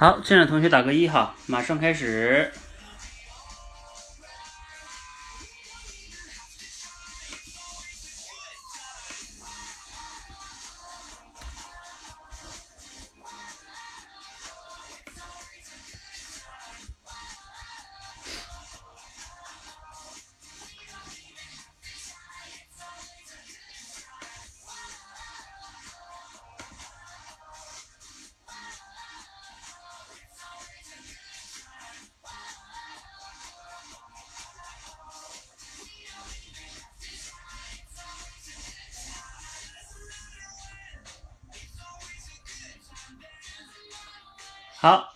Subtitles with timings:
[0.00, 2.50] 好，进来同学打个一哈，马上开始。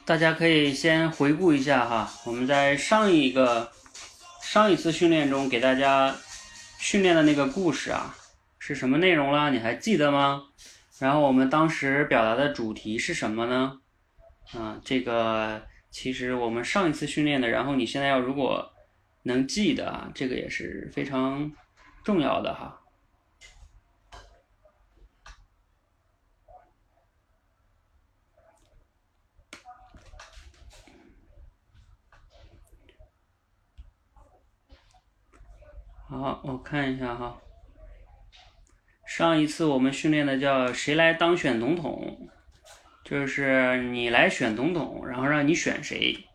[0.06, 3.72] 大家可以先回顾一下哈，我们在上一个
[4.42, 6.14] 上一次训练中给大家
[6.78, 8.14] 训练的那个故事啊，
[8.58, 9.50] 是什么内容了？
[9.50, 10.42] 你还记得吗？
[10.98, 13.80] 然后我们当时表达的主题是什么呢？
[14.52, 18.74] 啊，这个其实我们上一次训练的，然后你现在要如果
[19.22, 21.50] 能记得啊，这个也是非常
[22.04, 22.82] 重要的哈。
[36.06, 37.38] 好，我看一下哈。
[39.06, 42.28] 上一次我们训练的叫“谁来当选总统”，
[43.04, 46.26] 就是你来选总统，然后让你选谁。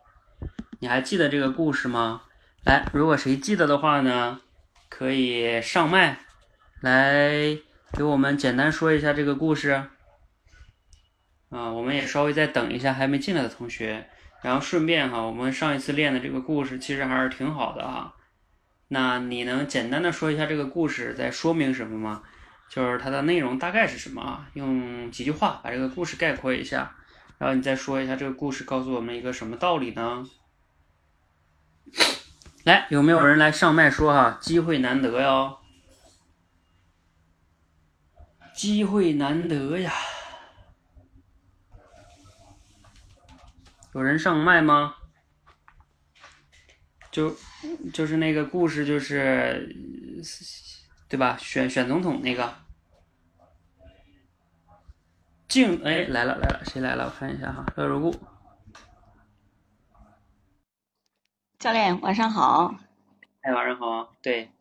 [0.80, 2.22] 你还记得这个故事吗？
[2.64, 4.40] 来，如果谁记得的话呢，
[4.88, 6.20] 可以上麦
[6.80, 7.58] 来
[7.92, 9.72] 给我们简单说一下这个故事。
[11.50, 14.08] 啊，我们也稍微再等一下还没进来的同学，
[14.42, 18.16] 然后顺便哈，我们上一次练的这个故事其实还是挺好的啊。
[18.90, 22.24] 那你能简单的说一下这个故事在说明什么吗？
[22.68, 24.48] 就是它的内容大概是什么啊？
[24.54, 26.96] 用几句话把这个故事概括一下，
[27.38, 30.24] 然后你再说一下这个故事告诉我们一个什么道理呢？
[32.64, 34.38] 来，有没有人来上麦说哈？
[34.42, 35.58] 机会难得哟，
[38.54, 39.92] 机会难得呀！
[43.96, 44.96] 有人上麦吗？
[47.12, 47.36] 就
[47.92, 49.76] 就是那个故事，就是
[51.08, 51.36] 对吧？
[51.40, 52.54] 选选总统那个，
[55.48, 57.06] 静哎来了来了，谁来了？
[57.06, 58.16] 我看一下哈，乐如故
[61.58, 62.76] 教练晚上好。
[63.42, 64.52] 哎，晚上好，对，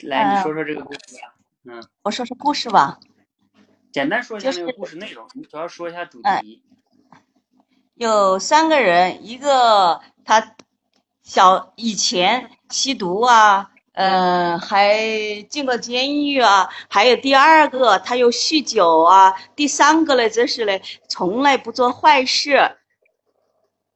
[0.00, 1.34] 来你说说这个故事吧。
[1.62, 2.98] 嗯，我说说故事吧。
[3.92, 6.64] 简单说一下这个故事内容，你主要说一下主题。
[7.94, 10.56] 有三个人，一个他。
[11.30, 22.72] 小以前吸毒啊，呃，还进过监狱啊，还有第二个他又酗酒啊，第三个呢，则是呢，从来不做坏事，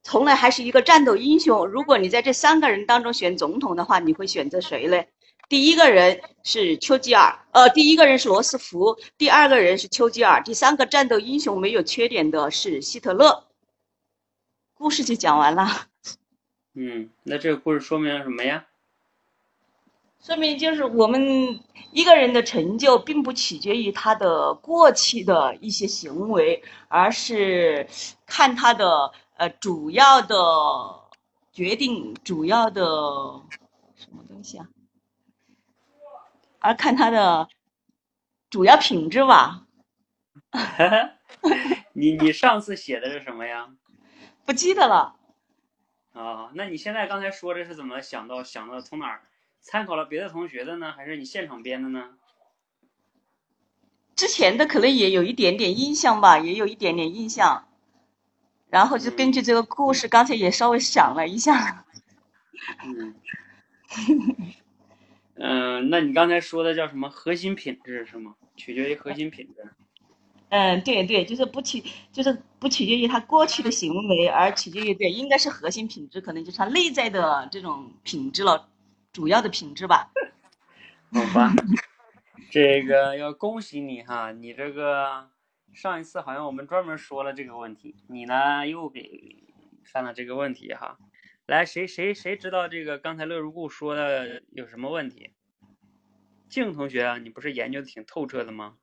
[0.04, 1.66] 从来还是一个战斗英雄。
[1.66, 5.02] 如果你在这三个人当中选总统的话，你会选择谁呢？
[5.48, 13.48] 第一个人是丘吉尔，呃，第一个人是罗斯福，第二个人是丘吉尔，第三个战斗英雄没有缺点的是希特勒。
[14.74, 15.88] 故事就讲完了。
[16.74, 18.66] 嗯，那这个故事说明了什么呀？
[20.20, 21.60] 说明就是我们
[21.92, 27.86] 一个人的成就，并不取决于他的过去的一些行为，而是
[28.24, 30.34] 看他的呃主要的
[31.52, 32.82] 决定，主要的
[33.94, 34.66] 什么东西啊？
[36.58, 37.46] 而看他的
[38.48, 39.66] 主要品质吧。
[41.92, 43.68] 你你上次写的是什么呀？
[44.46, 45.16] 不记得了。
[46.14, 49.22] 啊，那你现在刚才说的是怎么想到想到从哪儿
[49.60, 50.92] 参考了别的同学的呢？
[50.92, 52.16] 还是你现场编的呢？
[54.14, 57.66] 之前的可能也有一点点印象吧，也有一点点印象，
[58.70, 61.84] 然后就根据这个故事，刚才也稍微想了一下。
[62.84, 63.14] 嗯，
[65.34, 68.36] 嗯，那你刚才说的叫什么核心品质是吗？
[68.56, 69.68] 取决于核心品质。
[70.54, 78.68] 嗯，对对，就是不取，就是不取决于他过去的行为，而取决于对，应该是核心品质，可能就是他内在的这种品质了，
[79.12, 80.12] 主要的品质吧。
[81.12, 81.52] 好吧，
[82.52, 85.28] 这个要恭喜你哈，你这个
[85.72, 89.42] 上一次好像我们专门说了这个问题，你呢又给
[89.82, 90.96] 犯了这个问题哈。
[91.46, 95.32] 来，谁谁谁知道这个刚才乐如故说的有什么问题？
[96.48, 98.76] 静同学啊，你不是研究的挺透彻的吗？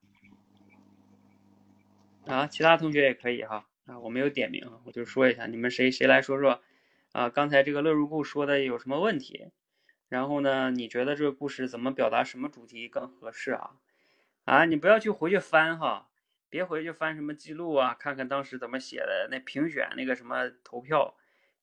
[2.26, 6.62] 啊，其他同学也可以哈啊，我没有点名，我就说一下，你们谁谁来说说
[7.12, 7.30] 啊？
[7.30, 9.52] 刚才这个乐如故说的有什么问题？
[10.08, 13.72] 然后呢，你觉得这个故事怎么表达什么主题更合适啊？
[14.44, 16.10] 啊，你不要去回去翻哈，
[16.50, 21.16] 别回去翻什么记录啊，看看当时怎么写的，那评选那个什么投票，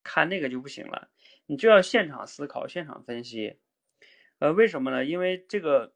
[0.03, 1.09] 看那个就不行了，
[1.47, 3.59] 你就要现场思考、现场分析。
[4.39, 5.05] 呃，为什么呢？
[5.05, 5.93] 因为这个，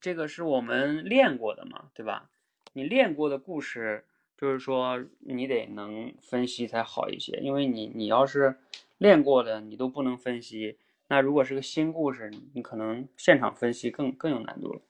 [0.00, 2.30] 这个是我们练过的嘛，对吧？
[2.72, 4.04] 你练过的故事，
[4.36, 7.38] 就是说你得能分析才好一些。
[7.42, 8.58] 因为你你要是
[8.98, 10.78] 练过的，你都不能分析，
[11.08, 14.80] 那如果是个新故事，你可能现场分析更更有难度了。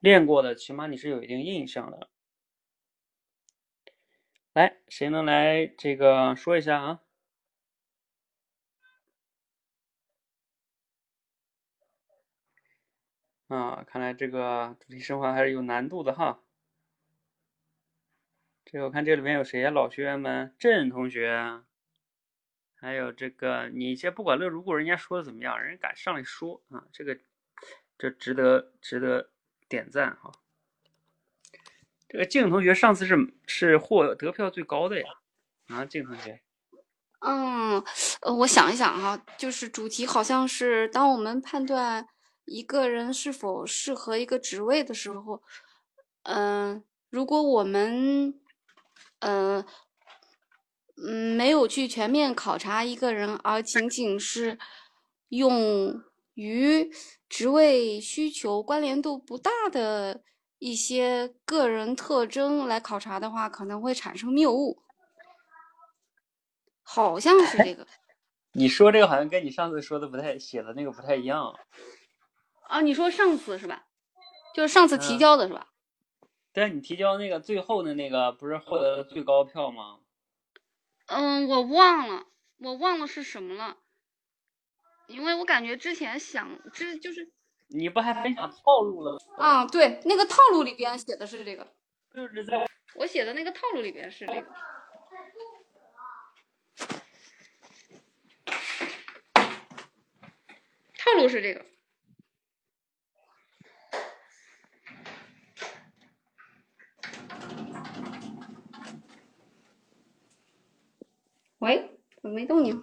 [0.00, 2.08] 练过的，起码你是有一定印象的。
[4.52, 7.00] 来，谁能来这个说一下啊？
[13.52, 16.40] 啊，看来这个主题升华还是有难度的哈。
[18.64, 19.70] 这个我看这里面有谁呀？
[19.70, 21.60] 老学员们，郑同学，
[22.74, 27.18] 还有这个你先不管乐如果，人家说的怎么样，人家敢上来说啊，这个
[27.98, 29.30] 这值得值得
[29.68, 30.32] 点赞哈。
[32.08, 35.06] 这个静同学上次是是获得票最高的呀，
[35.68, 36.40] 啊，静同学。
[37.18, 37.84] 嗯，
[38.22, 42.08] 呃，我想一想哈，就是主题好像是当我们判断。
[42.44, 45.42] 一个人是否适合一个职位的时候，
[46.24, 48.40] 嗯，如果我们，
[49.20, 49.64] 呃，
[50.96, 54.58] 嗯，没有去全面考察一个人，而仅仅是
[55.28, 56.02] 用
[56.34, 56.90] 与
[57.28, 60.22] 职位需求关联度不大的
[60.58, 64.82] 一些个人特征来考察的话，可能会产生谬误。
[66.82, 67.86] 好像是这个。
[68.54, 71.54] 你说这个好像跟你上次说的不太写的那个不太一样。
[72.72, 73.84] 啊，你说上次是吧？
[74.54, 75.68] 就是上次提交的是吧？
[76.54, 79.98] 对，你提交那个最后的那个不是获得了最高票吗？
[81.04, 82.24] 嗯，我忘了，
[82.60, 83.76] 我忘了是什么了，
[85.06, 87.30] 因为我感觉之前想，之就是
[87.68, 89.18] 你不还分享套路了？
[89.36, 91.74] 啊，对，那个套路里边写的是这个，
[92.14, 94.46] 就是在我写的那个套路里边是这个，
[100.96, 101.66] 套路是这个。
[111.62, 112.82] 喂，怎么没动静？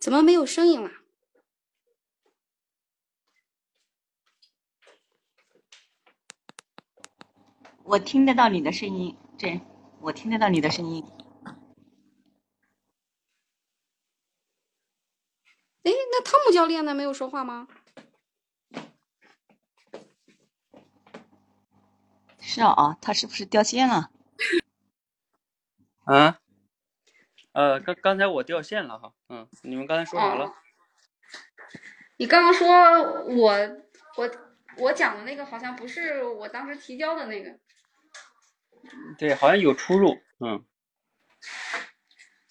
[0.00, 0.90] 怎么没有声音了？
[7.84, 9.60] 我听得到你的声音，这
[10.00, 11.04] 我听得到你的声音。
[16.20, 16.94] 汤姆教练呢？
[16.94, 17.68] 没有说话吗？
[22.40, 24.10] 是啊，他是不是掉线了？
[26.04, 26.38] 啊？
[27.52, 29.14] 呃，刚刚才我掉线了哈。
[29.28, 30.54] 嗯，你们刚才说啥了？
[32.18, 32.68] 你刚刚说
[33.24, 33.52] 我
[34.16, 34.30] 我
[34.76, 37.58] 我讲的那个好像不是我当时提交的那个。
[39.18, 40.20] 对，好像有出入。
[40.40, 40.64] 嗯。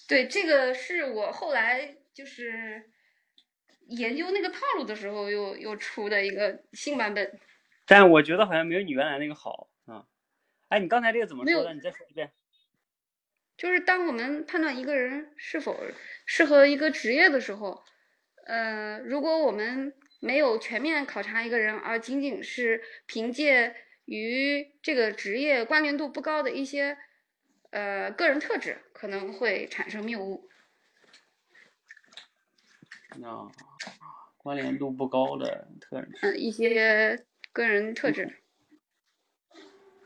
[0.08, 2.90] 对，这个是我后来就是。
[3.92, 7.40] 研究那个套路的时候，又又出的一个新版本，
[7.86, 10.06] 但我觉得好像没有你原来那个好啊。
[10.70, 11.74] 哎，你刚才这个怎么说的？
[11.74, 12.32] 你再说一遍。
[13.58, 15.78] 就是当我们判断一个人是否
[16.26, 17.84] 适合一个职业的时候，
[18.46, 26.98] 呃，如果我们没有全面考察一个人，而仅仅是凭借与这个职业关联度不高的一些
[27.72, 30.50] 呃个人特质，可能会产生谬误。
[33.24, 33.52] 啊，
[34.38, 38.38] 关联度不高的特质，嗯，一些个人特质。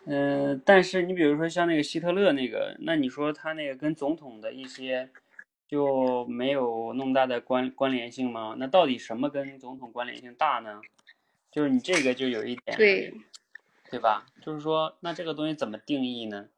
[0.06, 5.10] 嗯，但是你比如说像那个希特勒那个，那你说他那个跟总统的一些
[5.68, 8.56] 就没有那么大的关关联性吗？
[8.58, 10.82] 那到底什么跟总统关联性大呢？
[11.52, 13.14] 就是你这个就有一点，对，
[13.90, 14.26] 对吧？
[14.42, 16.50] 就是说，那这个东西怎么定义呢？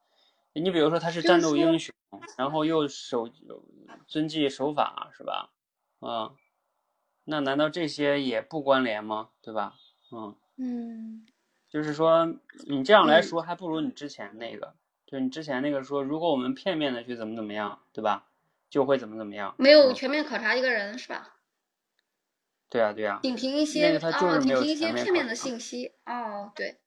[0.54, 1.94] 你比如说他是战斗英雄，
[2.36, 3.30] 然后又守
[4.08, 5.51] 遵纪守法，是吧？
[6.00, 6.36] 啊，
[7.24, 9.30] 那难道这些也不关联吗？
[9.42, 9.75] 对吧？
[10.12, 11.25] 嗯嗯，
[11.70, 12.25] 就是说
[12.68, 14.75] 你这样来说，还不如你之前那个，
[15.06, 18.27] 就是你之前那个说，如果我们片面的去怎么怎么样，对吧？
[18.70, 21.36] 就会怎么怎么样，没有全面考察一个人，是吧？
[22.70, 26.77] 对啊，对啊，仅凭一些哦，仅凭一些片面的信息，哦，对，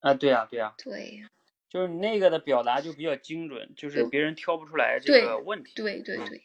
[0.00, 1.22] 啊，对啊，对啊，对，
[1.70, 6.42] 就是你那个的表达就比较精准，就是别人挑不出来这个问题，对对对。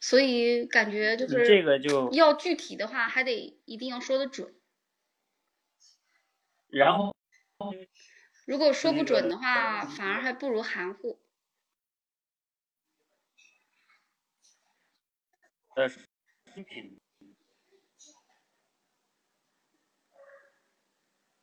[0.00, 4.54] 所以感觉就是这个，就要具体的话，还得一定要说的准。
[6.68, 7.14] 然后，
[8.46, 11.18] 如果说不准的话，反而还不如含糊。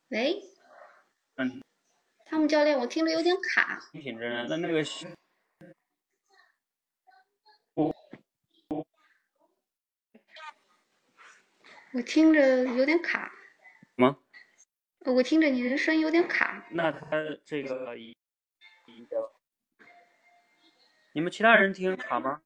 [0.08, 0.42] 喂。
[1.36, 1.62] 嗯。
[2.26, 3.80] 他们教练，我听着有点卡。
[3.92, 4.82] 品，那那个。
[11.94, 13.32] 我听着有点卡。
[13.94, 14.18] 吗？
[15.06, 16.66] 我听着你的声音有点卡。
[16.72, 17.00] 那他
[17.44, 17.94] 这个
[21.12, 22.42] 你们其他人听卡吗？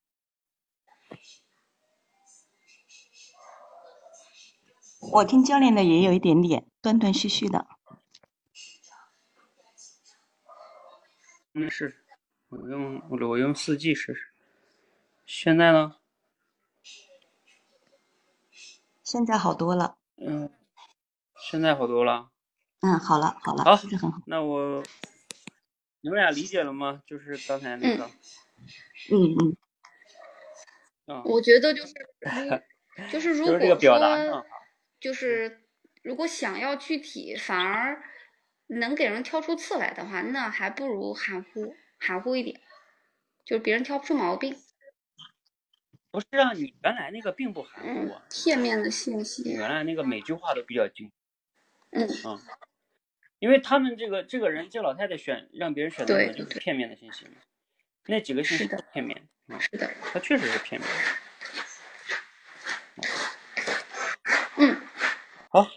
[5.13, 7.67] 我听教练的也有一点点断断续续的。
[11.53, 12.05] 没事，
[12.49, 14.33] 我用我用四 G 试试。
[15.25, 15.98] 现在呢？
[19.11, 19.97] 现在好多了。
[20.19, 20.51] 嗯，
[21.51, 22.29] 现在好多了。
[22.81, 24.21] 嗯，好了好了，好这很好。
[24.27, 24.83] 那我，
[26.03, 27.03] 你们俩理解了吗？
[27.07, 28.05] 就是刚才那个，
[29.11, 29.57] 嗯
[31.07, 31.95] 嗯，啊，我觉得就是
[33.11, 34.47] 就是如果就是这个表达上说，
[35.01, 35.63] 就是
[36.03, 38.03] 如果想要具体，反而
[38.67, 42.61] 能给人挑出刺来的话，那还不如含糊含糊一点，
[43.47, 44.55] 就是别人挑不出毛病。
[46.11, 49.43] 不是啊，你原来那个并不含糊嗯啊，，片面的信你息。
[49.53, 51.13] 原来那个每句话都比较精，
[51.91, 52.41] 嗯，啊，
[53.39, 57.33] 因为他们这个这个人这老太太选让别人选择的就是片面的信息嘛，
[58.07, 59.91] 那几个信息都片面，啊，是的。
[60.13, 60.91] 他确实是片面。
[64.57, 64.81] 嗯，
[65.51, 65.69] 好，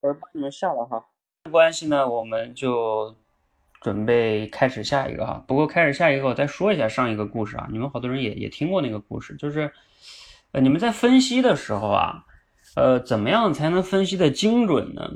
[0.00, 1.10] 我帮你们下了哈。
[1.50, 3.16] 关系呢，我们就
[3.80, 5.44] 准备开始下一个哈。
[5.46, 7.68] 不过开始下一个，我再说一下上一个故事啊。
[7.70, 9.72] 你们好多人也也听过那个故事，就是
[10.52, 12.24] 呃，你们在分析的时候啊，
[12.74, 15.10] 呃，怎么样才能分析的精准呢？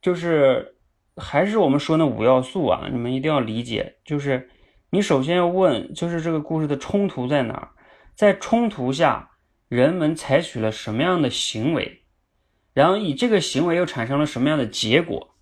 [0.00, 0.76] 就是
[1.16, 3.96] 还是我们说那五要素啊，你们一定要理解。
[4.04, 4.50] 就是
[4.90, 7.70] 你首先要问，就是这个故事的冲突在哪儿？
[8.14, 9.30] 在冲突下，
[9.68, 12.02] 人们采取了什么样的行为？
[12.72, 15.36] 然后以这个行为又产生了什么样的结果？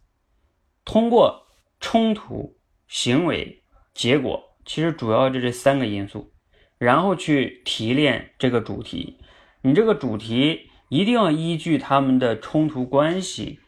[0.85, 1.47] 通过
[1.83, 3.63] 冲突、行为、
[3.93, 6.33] 结果，其实主要就这三个因素，
[6.79, 9.19] 然后去提炼这个主题。
[9.61, 13.59] 你这个主题一定要依据他们的冲突关系，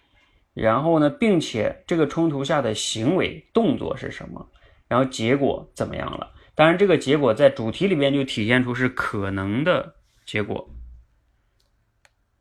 [0.55, 4.49] 然后呢，并且这个冲突下的行为动作是什么，
[4.89, 6.33] 然后结果怎么样了？
[6.55, 10.71] 当然，这个结果在主题里边就体现出是可能的结果。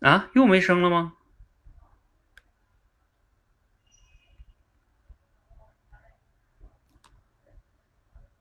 [0.01, 1.13] 啊，又没声了吗？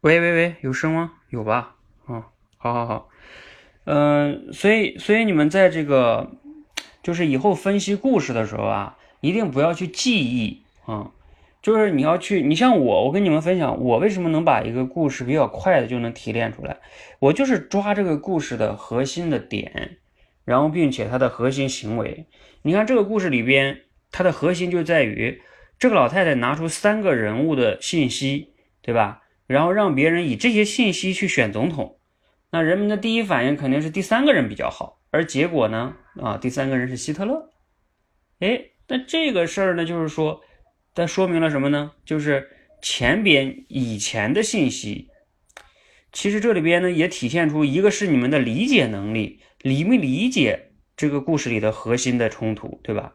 [0.02, 1.12] 喂喂喂，有声吗？
[1.30, 1.76] 有吧？
[2.08, 2.24] 嗯，
[2.58, 3.08] 好好好，
[3.84, 6.32] 嗯、所以所以你们在这个
[7.04, 11.12] 就是以后分析故事的时候啊，一定不要去记忆啊、
[11.62, 16.78] 就是你要去，你像我，我跟你们分享，我为什么能把一个故事比较快的就能提炼出来，
[17.20, 19.98] 我就是抓这个故事的核心的点，
[20.44, 22.26] 然后并且它的核心行为。
[22.62, 25.40] 你看这个故事里边，它的核心就在于
[25.78, 29.21] 这个老太太拿出三个人物的信息，对吧？
[29.52, 31.98] 然后让别人以这些信息去选总统，
[32.50, 37.50] 那人们的第一反应肯定是第三个人比较好，而结果呢，啊，第三个人是希特勒。
[38.40, 40.40] 哎，那这个事儿呢，就是说，
[40.94, 41.92] 它说明了什么呢？
[42.04, 42.48] 就是
[42.82, 45.08] 前边以前的信息，
[46.12, 53.12] 其实这里边呢也体现出一个是你们的理解能力，理没理解这个故事里的核心的冲突，对吧？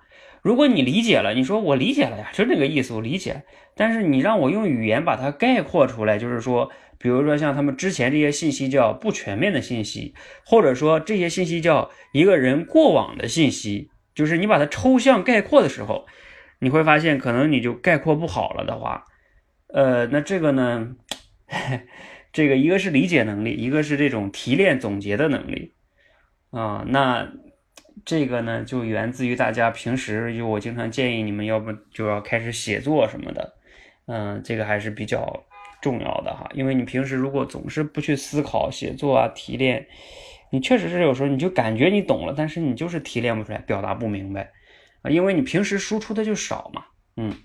[0.48, 3.44] 如果你理解了，你说我理解了呀，就这个意思，我理解。
[3.75, 10.13] 但是你让我用语言把它概括出来，就是说，比如说像他们之前这些信息叫不全面的信息，
[10.46, 16.06] 或者说这些信息叫一个人过往的信息，就是你把它抽象概括的时候，
[16.62, 19.04] 你会发现可能你就概括不好了的话，
[19.74, 20.96] 呃，那这个呢，
[22.32, 25.74] 这个一个是理解能力，一个是这种提炼总结的能力
[26.51, 27.30] 啊、那
[28.06, 33.54] 这个呢就源自于大家平时就我经常建议你们要不就要开始写作什么的，
[34.06, 35.46] 嗯、这个还是比较
[35.82, 39.88] 重要的哈，因为你平时如果总是不去思考写作啊提炼，
[40.51, 44.51] 你确实是有时候你就感觉你懂了，但是你就是提炼不出来，表达不明白
[45.01, 46.86] 啊，因为你平时输出的就少嘛，
[47.16, 47.36] 嗯。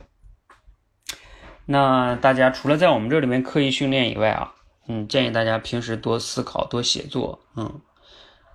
[1.64, 4.54] 那大家除了在我们这里面刻意训练以外啊，
[4.88, 7.80] 嗯，建议大家平时多思考、多写作，嗯，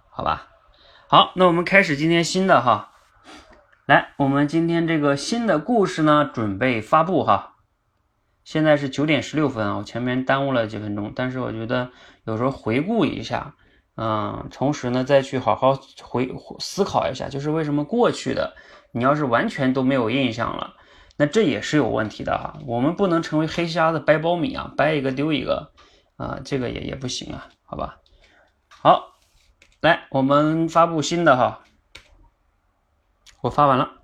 [0.09, 0.49] 好吧。
[1.09, 2.91] 好，那我们开始今天新的哈，
[3.85, 7.55] 来，我们今天这个新的故事呢，准备发布哈。
[8.43, 11.91] 现在是九点十六分啊，我前面耽误了几分钟，但是我觉得
[12.25, 13.55] 有时候回顾一下，
[13.95, 18.57] 嗯，同时呢再去好好回思考一下，就是为什么过去的
[18.91, 20.73] 你要是完全都没有印象了，
[21.15, 22.59] 那这也是有问题的哈。
[22.65, 25.71] 我们不能成为黑瞎子掰苞米啊，掰一个丢一个
[26.17, 27.99] 啊，这个也也不行啊，好吧？
[28.67, 29.13] 好。
[29.87, 31.61] 来，我们发布新的哈，
[33.39, 33.96] 我发完了。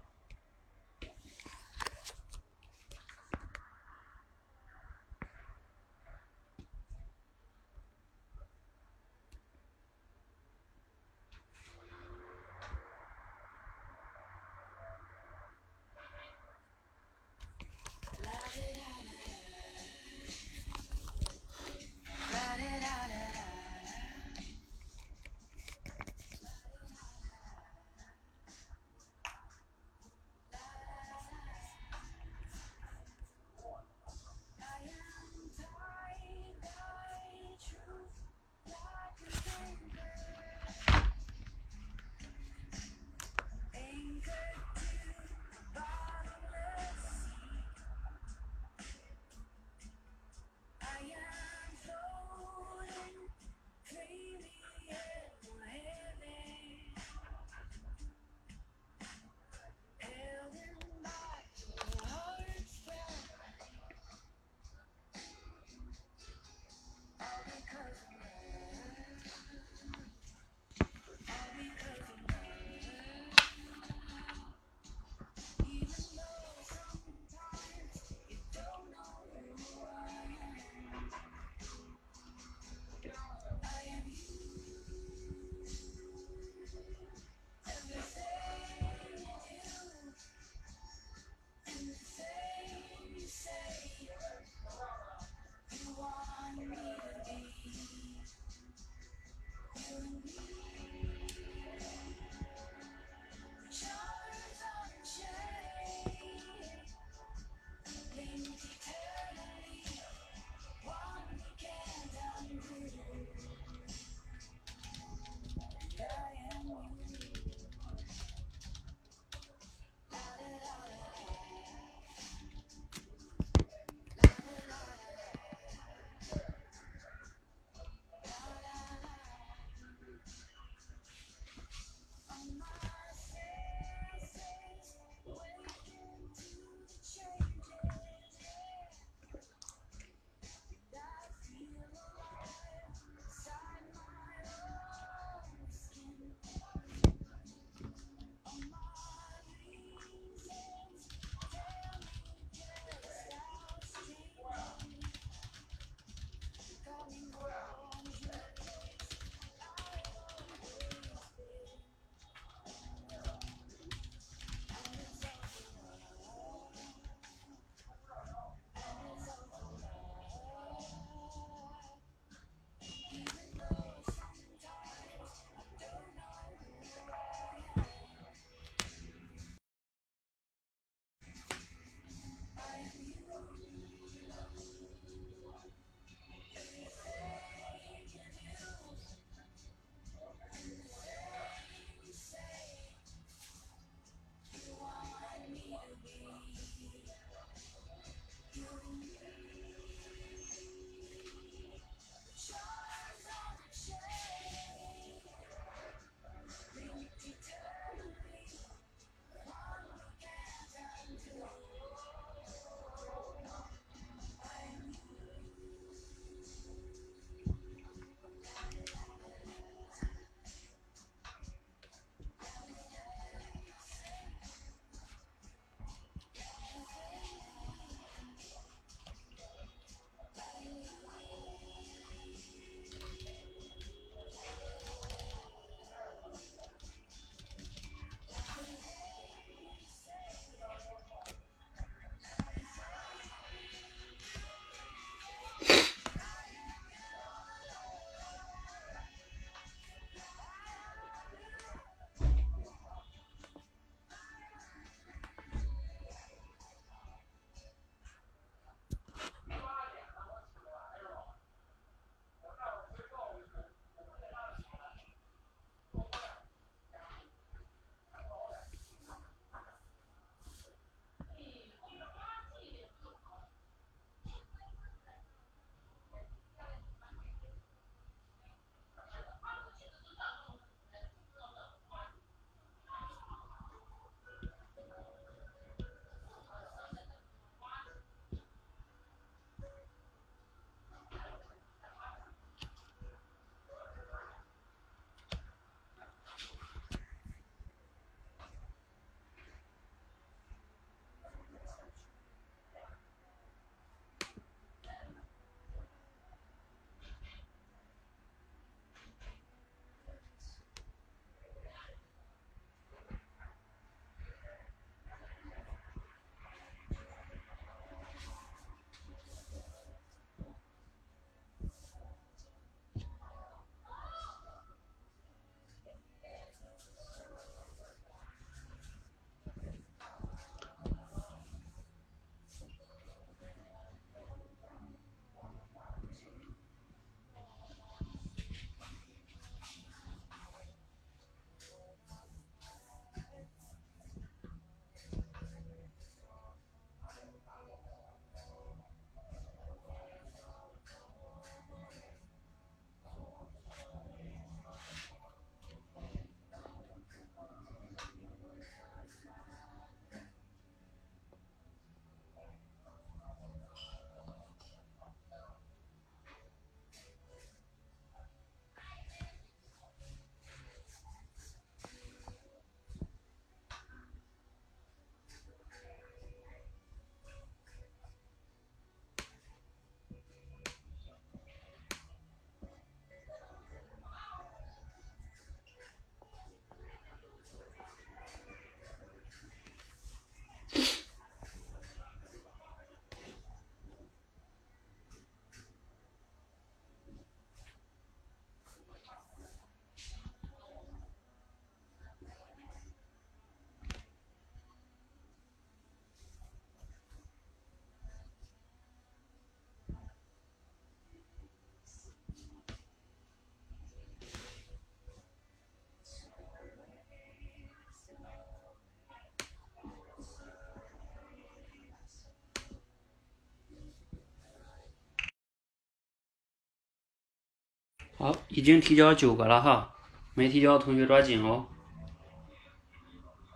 [428.23, 429.93] 好，已经提交九个了哈，
[430.33, 431.65] 没提交的同学抓紧哦。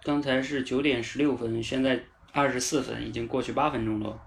[0.03, 2.03] 刚才是九点十六分，现在
[2.33, 4.19] 二十四分，已经过去八分钟了。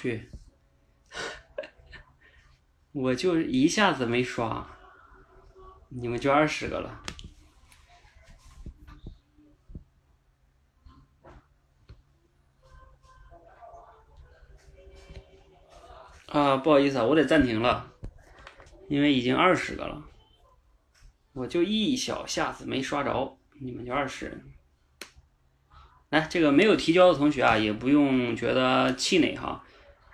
[0.00, 0.30] 去，
[2.92, 4.64] 我就一下子没刷，
[5.88, 7.02] 你们就二十个了。
[16.28, 17.92] 啊，不好意思啊，我得暂停了，
[18.88, 20.04] 因为已经二十个了，
[21.32, 24.44] 我就一小下子没刷着，你们就二十。
[26.10, 29.64] 来，这个没有提交的同学啊，也不用觉得气馁哈，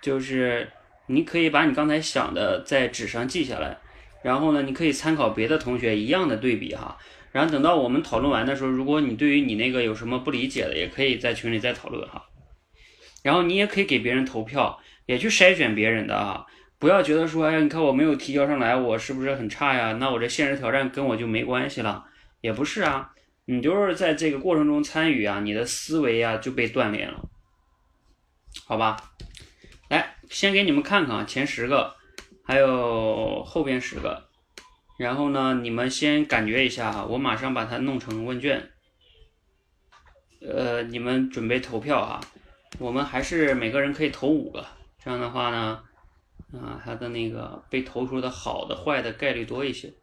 [0.05, 0.69] 就是
[1.07, 3.75] 你可以把你刚才想的在纸上记下来，
[4.21, 6.95] 然后呢，你可以参考别的同学一样的对比哈，
[7.31, 12.23] 然后等到我们讨论完的时候，如果你对于你那个有什么不理解的，也可以在群里再讨论哈，
[13.23, 16.45] 然后你也可以给别人投票，也去筛选别人的啊，
[16.77, 19.93] 不要觉得说，哎呀，你看我没有提交上来，我是不是很差呀？
[19.93, 22.05] 那我这现实挑战跟我就没关系了，
[22.41, 23.11] 也不是啊。
[23.45, 27.27] 你就是在这个过程中参与啊，你的思维啊就被锻炼了，
[28.67, 28.97] 好吧？
[30.29, 31.95] 先给你们看看啊前十个，
[32.43, 34.27] 还有后边十个，
[34.97, 38.71] 然后呢，你们先感觉一下哈，我马上把它弄成问卷，
[40.41, 42.21] 呃，你们准备投票啊，
[42.79, 44.65] 我们还是每个人可以投五个，
[45.03, 45.83] 这样的话呢，
[46.53, 49.93] 啊，它的那个被投出的好的、坏的概率多一些。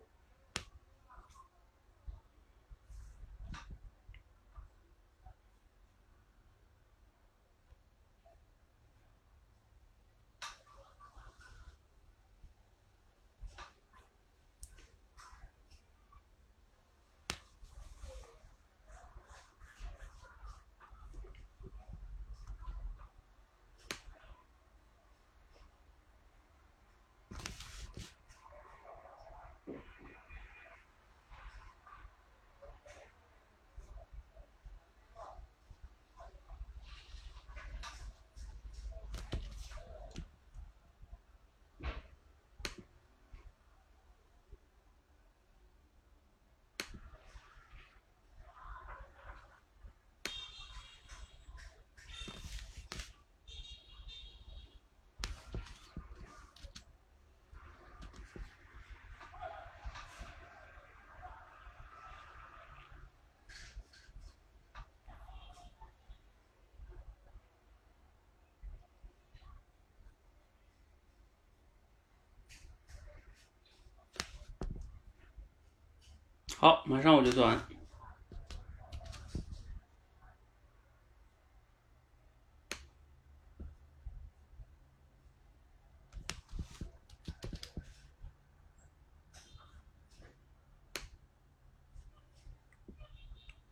[76.62, 77.58] 好，马上我就做完。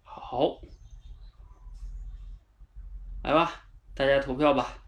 [0.03, 0.61] 好，
[3.22, 3.53] 来吧，
[3.94, 4.80] 大家投票吧。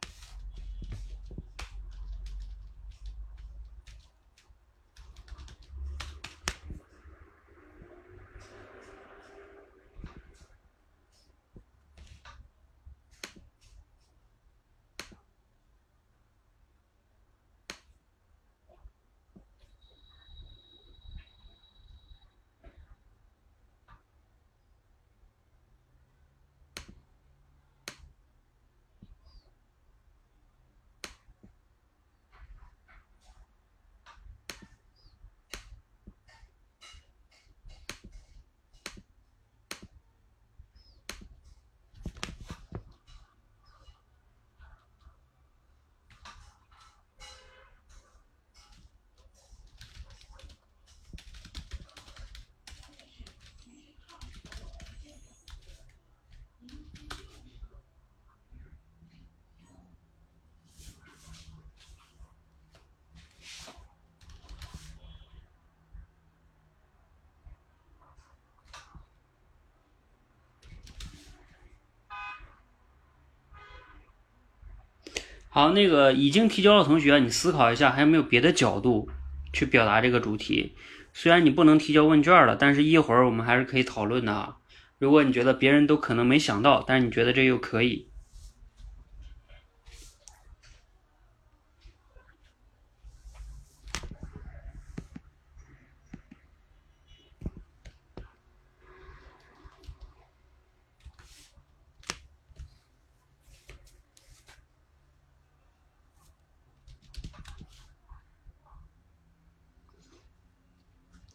[75.54, 79.10] 好，那个已经提交的同学，你思考一下，还有没有别的角度
[79.52, 80.72] 去表达这个主题？
[81.12, 84.56] 虽然你不能提交问卷了，但是一会儿我们还是可以讨论的啊。
[84.98, 88.06] 如果你觉得别人都可能没想到，但是你觉得这又可以。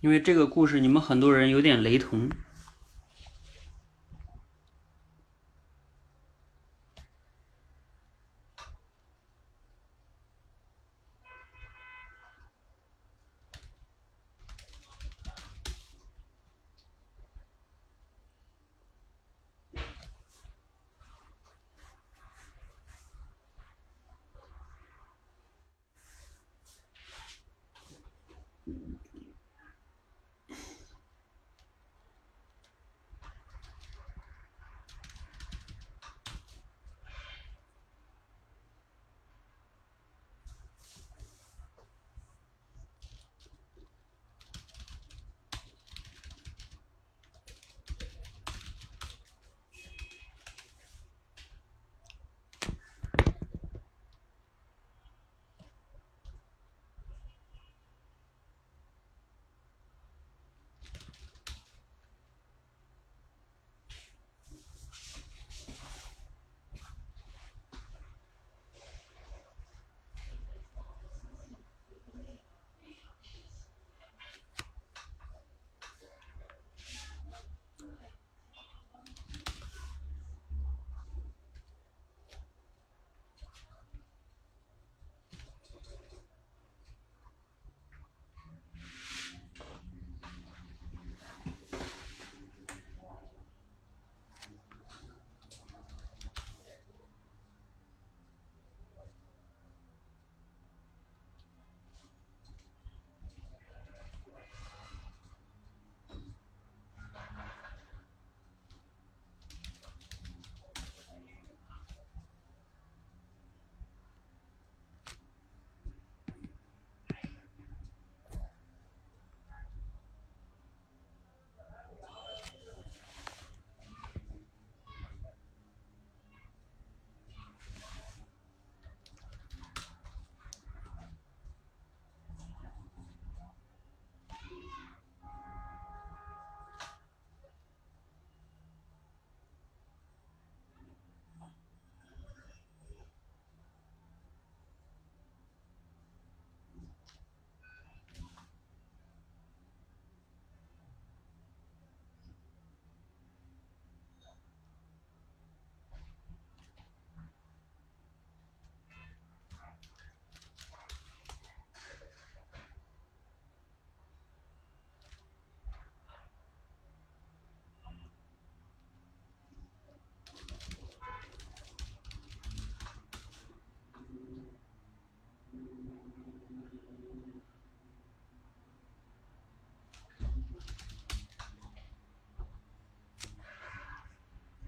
[0.08, 2.30] 因为这个故事你们很多人有点雷同。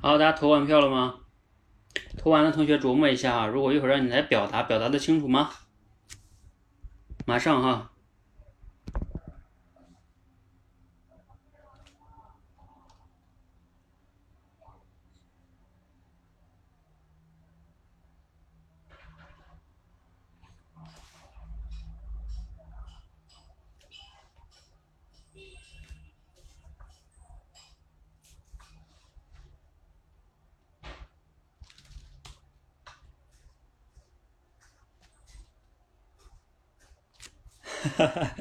[0.01, 1.15] 好，大家投完票了吗？
[2.17, 5.51] 投完的同学琢磨一下啊，如果一会儿让你来表达，表达的清楚吗？
[7.25, 7.91] 马上哈。
[37.97, 38.35] 哈哈，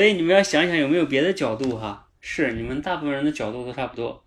[0.00, 2.08] 所以你们要想想有没有别的角度哈。
[2.20, 4.24] 是，你们大部分人的角度都差不多。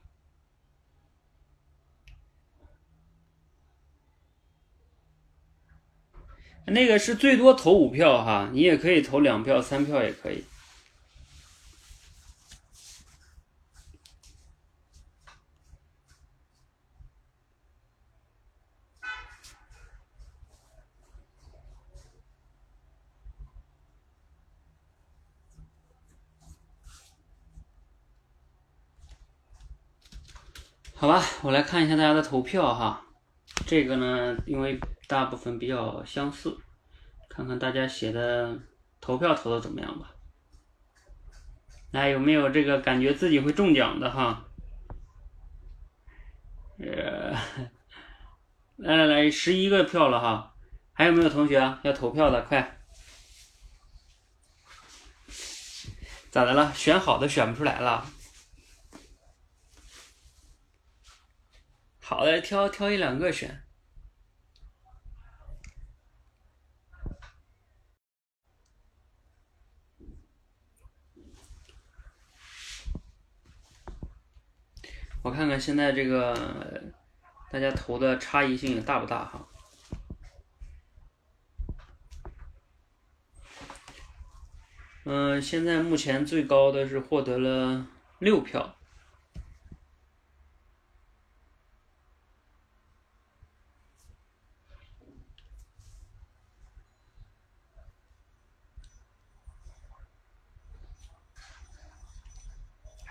[6.67, 10.43] 那个是最多投五票哈，你也可以投两票、三票也可以。
[31.03, 33.05] 好吧，我来看一下大家的投票哈。
[33.67, 36.57] 这个呢，因为大部分比较相似，
[37.29, 38.57] 看看大家写的
[39.01, 40.13] 投票投的怎么样吧。
[41.91, 44.45] 来，有没有这个感觉自己会中奖的哈？
[46.79, 47.33] 呃，
[48.79, 50.55] 来来来，十一个票了哈，
[50.93, 52.41] 还有没有同学要投票的？
[52.43, 52.79] 快，
[56.31, 56.71] 咋的了？
[56.73, 58.05] 选好的选不出来了？
[62.05, 63.63] 好的，挑挑一两个选。
[75.21, 76.93] 我看看现在这个
[77.49, 79.47] 大家投的差异性大不大哈？
[85.05, 87.87] 嗯，现在目前最高的是获得了
[88.19, 88.75] 六票。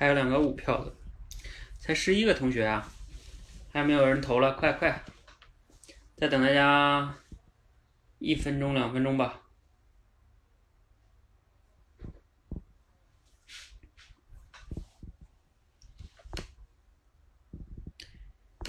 [0.02, 0.92] 还有两个五票的，
[1.78, 2.92] 才十一个同学啊，
[3.72, 5.00] 还没有人投了，快快，
[6.16, 7.14] 再等大家
[8.18, 9.40] 一分钟两分钟吧。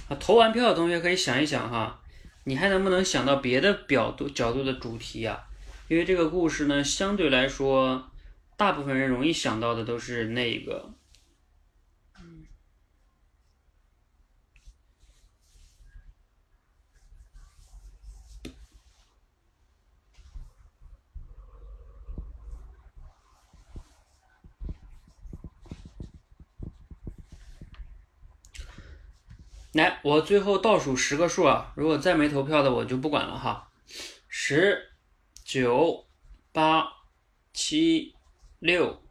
[0.08, 2.04] 啊，投完票的同学可以想一想哈，
[2.44, 5.48] 你还能不能想到别的角度角度的主题呀？
[5.88, 8.12] 因为这个故事呢，相对来说，
[8.56, 10.94] 大部分人容易想到的都是那个。
[29.74, 31.74] 来，我最后倒数十个数啊！
[31.76, 33.72] 如果再没投票的，我就不管了哈。
[34.28, 34.92] 十、
[35.44, 36.06] 九、
[36.52, 36.88] 八、
[37.54, 38.16] 七、
[38.60, 39.02] 六、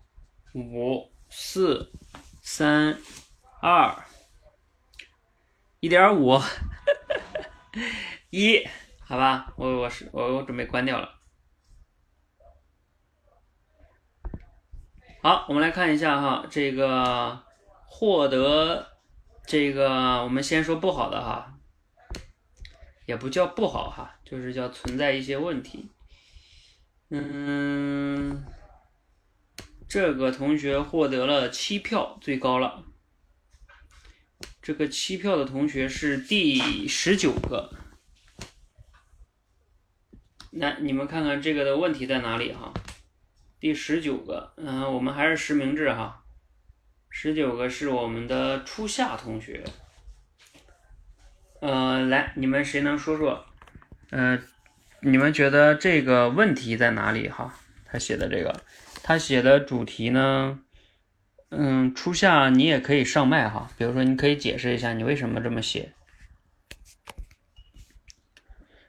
[0.54, 1.90] 五、四、
[2.42, 2.96] 三、
[3.60, 4.04] 二、
[5.80, 6.40] 一点五，
[8.30, 8.64] 一，
[9.00, 11.18] 好吧，我我是我我准备关掉了。
[15.22, 17.42] 好，我们来看一下哈，这个
[17.88, 18.91] 获得。
[19.47, 21.59] 这个我们先说不好的哈，
[23.07, 25.90] 也不叫不好哈，就是叫存在一些问题。
[27.11, 28.45] 嗯，
[29.88, 32.84] 这个同学获得了七票，最高了。
[34.62, 37.74] 这个七票的同学是第十九个。
[40.53, 42.72] 那你们看看这个的问题在哪里哈？
[43.59, 46.21] 第十九个，嗯，我们还是实名制哈。
[47.14, 49.62] 十九个是我们的初夏同学，
[51.60, 53.44] 呃，来，你们谁能说说？
[54.10, 54.38] 呃，
[55.02, 57.28] 你们觉得这个问题在哪里？
[57.28, 57.54] 哈，
[57.84, 58.64] 他写的这个，
[59.02, 60.58] 他写的主题呢？
[61.50, 65.92] 嗯，初夏你也可以上麦哈，比如说你可以解释一下你为什么这么写。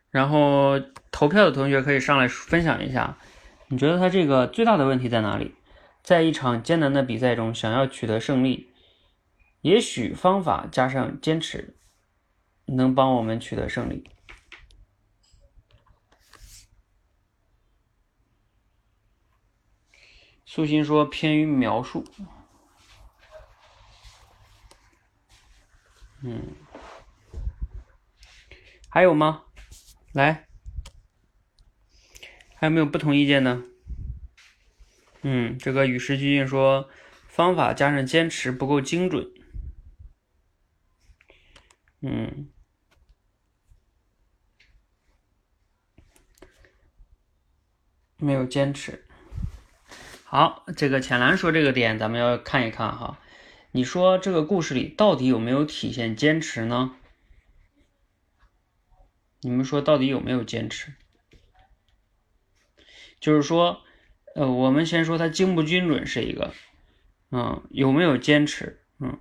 [0.10, 0.80] 然后
[1.12, 3.18] 投票的同学可以上来分享一下，
[3.68, 5.54] 你觉得他这个最大的问题在哪里？
[6.04, 8.74] 在一场艰难的比赛中，想要取得胜利，
[9.62, 11.78] 也许方法加上坚持，
[12.66, 14.04] 能帮我们取得胜利。
[20.46, 22.06] 素心说偏于描述，
[26.22, 26.54] 嗯，
[28.90, 29.46] 还有吗？
[30.12, 30.48] 来，
[32.56, 33.64] 还有没有不同意见呢？
[35.26, 36.90] 嗯，这个与时俱进说，
[37.30, 39.32] 方法加上坚持不够精准。
[42.02, 42.52] 嗯，
[48.18, 49.06] 没有坚持。
[50.26, 53.18] 好，这个浅蓝说这个点，咱们要看一看哈。
[53.72, 56.98] 你说这个故事里到底有没有体现坚持呢？
[59.40, 60.94] 你们说到底有没有坚持？
[63.22, 63.86] 就是说。
[64.36, 66.54] 呃，我们先说它精不精准是一个，
[67.32, 69.20] 嗯，有没有坚持，嗯，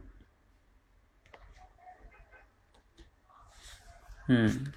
[4.28, 4.72] 嗯，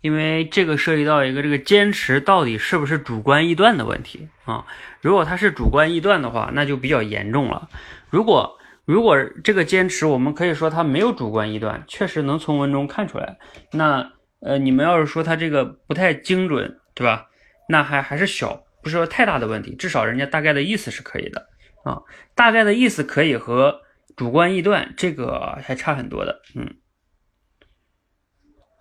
[0.00, 4.66] 因为这个涉及到一个这个坚持到底是不是主观臆断的问题啊？
[5.00, 7.68] 如果它是主观臆断的话，那就比较严重了。
[8.08, 13.36] 如果如果这个坚持，我们可以说它没有主观臆断，确实能从文中看出来。
[13.72, 17.28] 那呃，你们要是说它这个不太精准，对吧？
[17.68, 18.65] 那还还是小。
[18.86, 21.48] 不是说太大的问题，至少人家大概的意思是可以的
[21.82, 22.02] 啊，
[22.36, 23.80] 大概的意思可以和
[24.14, 26.76] 主观臆断这个还差很多的，嗯。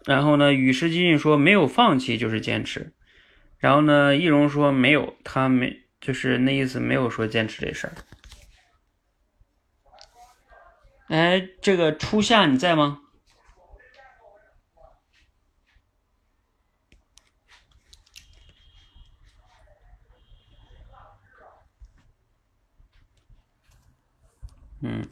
[0.06, 2.94] 然后呢，与时俱进说没有放弃就是坚持。
[3.58, 7.94] 然后呢，易容说没有，他没就是那意思，没有说坚持这事儿。
[11.08, 13.00] 哎，这个初夏你在吗？
[24.86, 25.04] 嗯。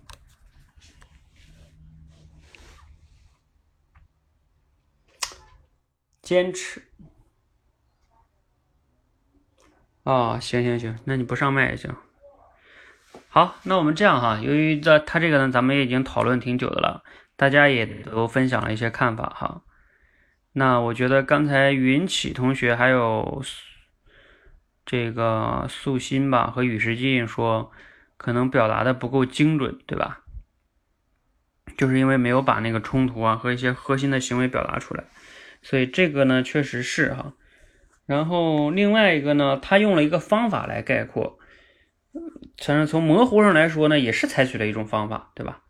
[6.21, 6.81] 坚持
[10.03, 11.93] 哦，行行行，那你不上麦也行。
[13.27, 17.03] 好，那我们这样哈，由于这他这个呢，咱们也已经讨论挺久的了，
[17.35, 19.63] 大家也都分享了一些看法哈。
[20.53, 23.43] 那我觉得刚才云起同学还有
[24.85, 27.71] 这个素心吧和与时俱进说，
[28.23, 30.21] 可能表达的不够精准，对吧？
[31.77, 35.03] 就是因为没有把那个冲突啊和一些核心的行为表达出来。
[35.61, 37.33] 所以这个呢，确实是哈。
[38.05, 41.37] 然后另外一个呢，他用了一个方法来概括，
[42.57, 45.63] 反正从模糊上来说呢，也是采取了一种方法，对吧？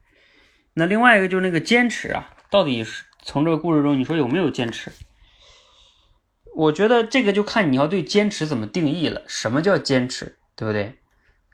[0.76, 4.91] 那另外一个就是那个坚持啊，到底是从这个故事中，你说有没有坚持？
[6.56, 9.24] 我觉得这个就看你要对坚持怎么定义了。
[9.28, 10.99] 什么叫坚持，对不对？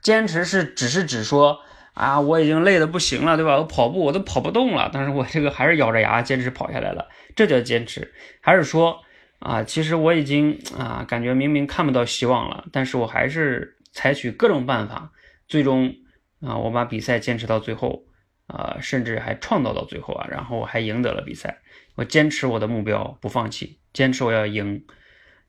[0.02, 1.60] 坚持是只是指说
[1.94, 3.56] 啊，我已经累得不行了，对吧？
[3.58, 7.08] 我跑步我都跑不动了，但是我这个还是咬着牙坚持跑下来了。
[7.36, 9.00] 这叫坚持，还是说
[9.38, 15.12] 啊，其实我已经啊，感觉明明看不到希望了，但是我还是采取各种办法，
[15.48, 15.94] 最终
[16.40, 18.04] 啊，我把比赛坚持到最后
[18.46, 21.58] 啊，甚至还创造到最后啊，然后我还赢得了比赛。
[21.96, 24.82] 我坚持我的目标，不放弃，坚持我要赢。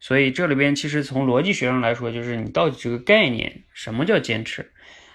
[0.01, 4.71] 所以这里边其实从逻辑学上来说，就是你到底这个概念，什么叫坚持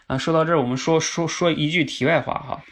[0.07, 0.16] 啊？
[0.16, 2.64] 说到这儿，我们说说说一句题外话哈。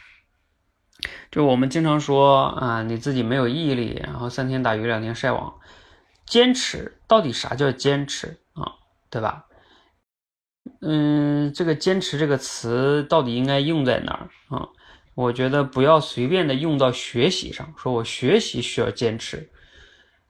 [1.30, 5.58] 就我们经常说啊，你自己没有毅力，然后三天打鱼两天晒网，
[6.24, 8.72] 坚持到底啥叫坚持啊？
[9.10, 9.46] 对吧？
[10.80, 14.68] 嗯，这个坚持这个词到底应该用在哪儿啊？
[15.14, 19.50] 我觉得不要随便的用到学习上，说我学习需要坚持。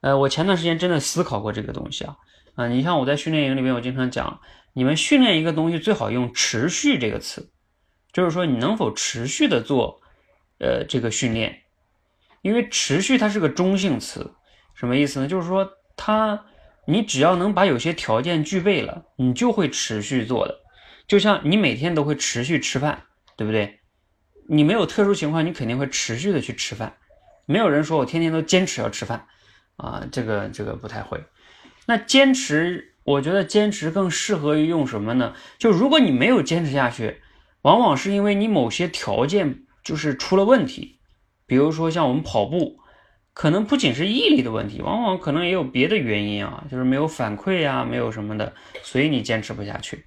[0.05, 2.15] 呃，我前段时间真的思考过这个东西啊
[2.53, 4.39] 啊，你像我在训练营里面，我经常讲，
[4.73, 7.49] 你们训练一个东西最好用持续这个词，
[8.13, 9.99] 就是说你能否持续的做。
[10.57, 11.63] 呃，这个训练，
[12.41, 14.35] 因为持续它是个中性词，
[14.73, 15.27] 什么意思呢？
[15.27, 16.45] 就是说，它
[16.87, 20.57] 你只要能把有些条件具备了，你就会持续做的。
[21.09, 23.03] 就像你每天都会持续吃饭，
[23.35, 23.81] 对不对？
[24.47, 26.95] 你没有特殊情况，你肯定会持续的去吃饭。
[27.45, 29.27] 没有人说我天天都坚持要吃饭
[29.77, 31.23] 啊，这个这个不太会。
[31.85, 35.33] 那坚持，我觉得坚持更适合于用什么呢？
[35.57, 37.21] 就如果你没有坚持下去，
[37.61, 39.61] 往往是因为你某些条件。
[39.85, 40.97] 就是出了问题，
[41.45, 42.79] 比如说像我们跑步，
[43.35, 48.51] 可能不仅是毅力的问题，往往可能也有别的原因啊，就是没有反馈啊，没有什么的，
[48.81, 50.05] 所以你坚持不下去。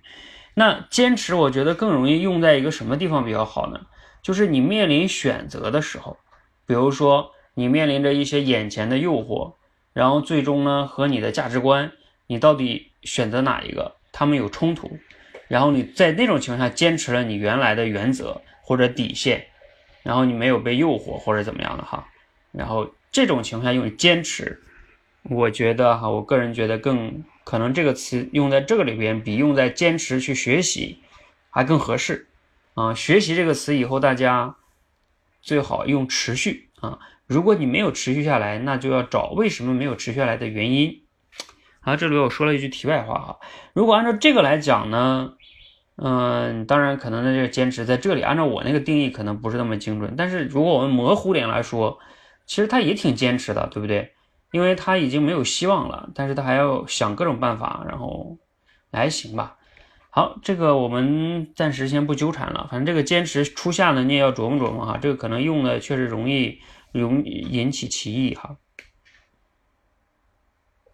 [0.55, 3.79] 那坚持，我觉得更容易用在一个什么地方比较好呢？
[4.21, 6.17] 就是你面临选择的时候，
[6.67, 9.55] 比如说你面临着一些眼前的诱惑，
[9.99, 11.91] 然后最终呢和你的价值观，
[12.29, 13.97] 你到底选择哪一个？
[14.13, 14.97] 他们有冲突，
[15.49, 19.45] 然后你在那种情况下坚持了你原来的原则或者底线。
[20.05, 22.07] 然后你没有被诱惑或者怎么样的哈，
[22.53, 24.63] 然后这种情况下用坚持，
[25.25, 31.01] 我觉得哈，我个人觉得更可能这个词用在这个里边比用在坚持去学习
[31.51, 32.29] 还更合适
[32.75, 32.95] 啊。
[32.95, 34.55] 学习这个词以后大家
[35.43, 37.01] 最好用持续啊。
[37.29, 41.03] 如果你没有持续下来，那就要找为什么没有持续下来的原因。
[41.81, 43.39] 好，这里我说了一句题外话哈，
[43.75, 45.35] 如果按照这个来讲呢？
[46.01, 50.15] 嗯，当然，可能在这个坚持在这里，按照我那个定义，可能不是那么精准。
[50.17, 51.99] 但是如果我们模糊点来说，
[52.47, 54.13] 其实他也挺坚持的，对不对？
[54.53, 58.39] 因为他已经没有希望了，但是他还要想各种办法，然后
[58.93, 59.57] 还行吧。
[60.11, 62.69] 好，这个我们暂时先不纠缠了。
[62.71, 64.99] 反正这个坚持初夏呢，你也要琢磨琢磨哈。
[64.99, 66.61] 这个可能用的确实容易
[66.99, 68.57] 容易引起歧义哈。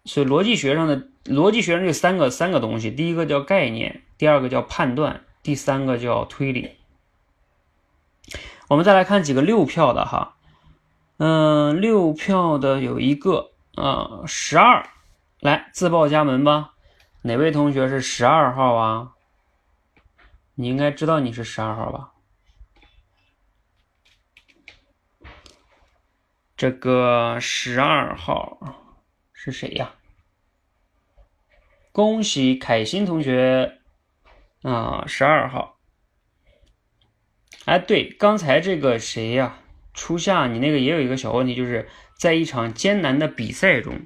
[0.05, 4.03] 所以逻辑学上的逻辑学上这三个三个东西，第一个叫概念。
[4.17, 6.77] 第二个叫判断，第三个叫推理。
[8.69, 10.37] 我们再来看几个六票的哈，
[11.17, 14.87] 嗯，六票的有一个啊，十二，
[15.41, 16.75] 来自报家门吧。
[17.23, 19.11] 哪位同学是十二号啊？
[20.55, 22.13] 你应该知道你是十二号吧？
[26.57, 28.57] 这个十二号
[29.33, 29.95] 是谁呀？
[31.91, 33.79] 恭喜凯欣同学。
[34.61, 35.77] 啊，十二号。
[37.65, 39.57] 哎，对，刚才这个谁呀？
[39.93, 44.05] 初夏，你那个也有一个小问题，就是在一场艰难的比赛中，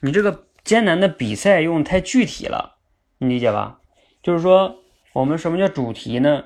[0.00, 2.78] 你这个艰难的比赛用太具体了，
[3.18, 3.80] 你理解吧？
[4.22, 4.82] 就是说，
[5.12, 6.44] 我们什么叫主题呢？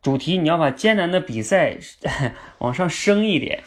[0.00, 1.78] 主题你要把艰难的比赛
[2.58, 3.64] 往上升一点。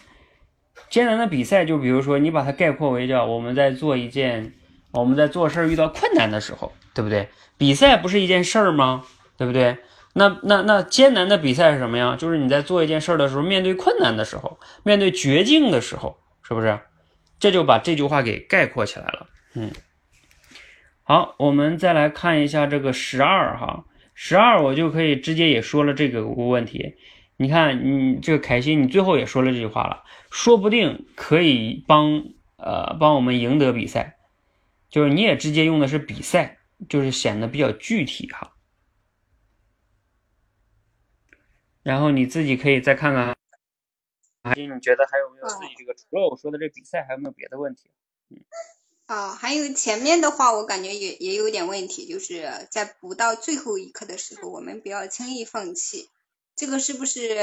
[0.90, 4.54] 艰难的比赛，就比如说你把它概括为叫我们在做一件，
[4.92, 7.30] 我们在做事儿遇到困难的时候，对不对？
[7.58, 9.04] 比赛不是一件事儿吗？
[9.38, 9.78] 对不对？
[10.14, 12.16] 那那那艰难的比赛是什么呀？
[12.18, 16.80] 就是你在做一件事儿的时候，面对困难的时候，面对绝境的时候，是不是？
[17.40, 19.28] 这就把这句话给概括起来了。
[19.54, 19.72] 嗯，
[21.04, 23.86] 好，我们再来看一下这个十二哈，
[24.16, 26.96] 十二我就可以直接也说了这个问题。
[27.38, 30.04] 你看，你这个凯西，你最后也说了这句话了，
[30.38, 32.24] 说不定可以帮
[32.58, 34.20] 呃帮我们赢得比赛，
[34.88, 38.56] 就是你也直接用的是比赛，就是显得比较具体哈。
[41.82, 43.36] 然后你自己可以再看看，
[44.44, 47.90] 凯西，你觉得还有没有自己这个除了我说的这比赛，还有没有别的问题？
[48.30, 48.38] 嗯，
[49.08, 56.12] 啊，还有前面的话，我感觉也也有点问题，就是在不到最后一刻的时候，我们不要轻易放弃。
[56.56, 57.36] 这个是不是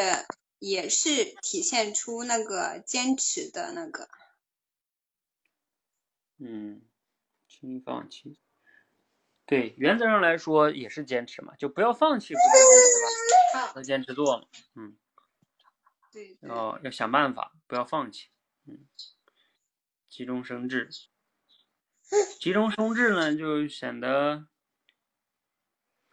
[0.65, 4.09] 也是体现出那个坚持的那个？
[6.39, 6.81] 嗯，
[7.47, 8.39] 轻易放弃。
[9.45, 12.57] 对，原则上来说也是坚持嘛，就不要放弃，不就
[13.53, 13.73] 是吧？
[13.77, 14.97] 要坚持做嘛，嗯。
[16.11, 16.39] 对。
[16.41, 18.31] 要要想办法，不要放弃，
[18.67, 18.87] 嗯。
[20.09, 20.89] 急中生智，
[22.41, 24.47] 急中生智呢，就显得。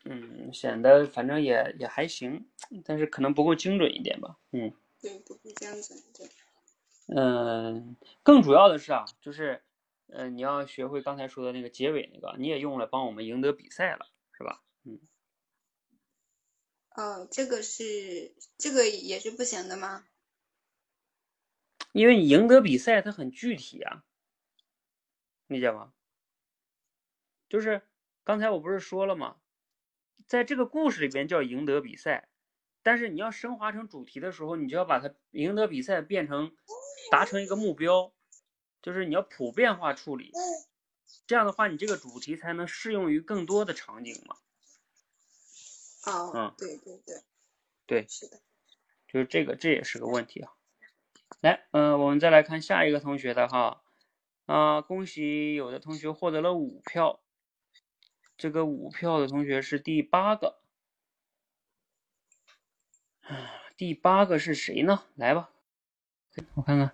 [0.06, 2.48] 嗯，显得反正也也还行，
[2.84, 4.38] 但是可能不够精准一点吧。
[4.52, 6.00] 嗯，对，不够精准。
[6.14, 6.30] 对。
[7.08, 9.62] 嗯，更主要的是啊，就是，
[10.08, 14.64] 呃，你要学会刚才说的那个结尾那个，你也用了帮我们赢得比赛了，是吧？
[14.86, 15.00] 嗯。
[16.96, 20.06] 哦，这个是这个也是不行的吗？
[21.92, 24.04] 因为你赢得比赛，它很具体啊，
[25.48, 25.92] 理解吗？
[27.50, 27.82] 就是
[28.24, 29.36] 刚才我不是说了吗？
[30.32, 32.30] 在这个故事里边叫赢得比赛，
[32.84, 36.56] 但是你要升华成主题的时候，你就要把它赢得比赛变成
[37.12, 38.14] 达成一个目标，
[38.82, 40.32] 就是你要普遍化处理，
[41.28, 44.38] 这样的话你这个主题才能适用于更多的场景嘛。
[46.06, 47.16] 哦，嗯，对对对，
[47.86, 48.40] 对，是的，
[49.10, 50.54] 就是这个这也是个问题啊。
[51.42, 53.84] 来，嗯，我们再来看下一个同学的哈，
[54.46, 57.21] 啊，恭喜有的同学获得了五票。
[58.42, 60.58] 这个五票的同学是第八个，
[63.78, 65.04] 第八个是谁呢？
[65.14, 65.52] 来吧，
[66.56, 66.92] 我看看。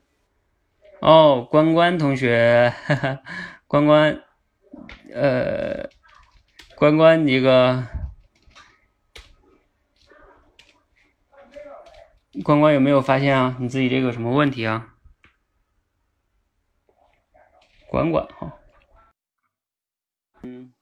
[0.99, 2.73] 哦，关关同学，
[3.65, 4.25] 关关，
[5.13, 5.89] 呃，
[6.75, 7.87] 关关，你个
[12.43, 13.55] 关关有没有发现啊？
[13.61, 14.97] 你自己这个什么问题啊？
[17.87, 18.59] 管管哈，
[20.41, 20.73] 嗯。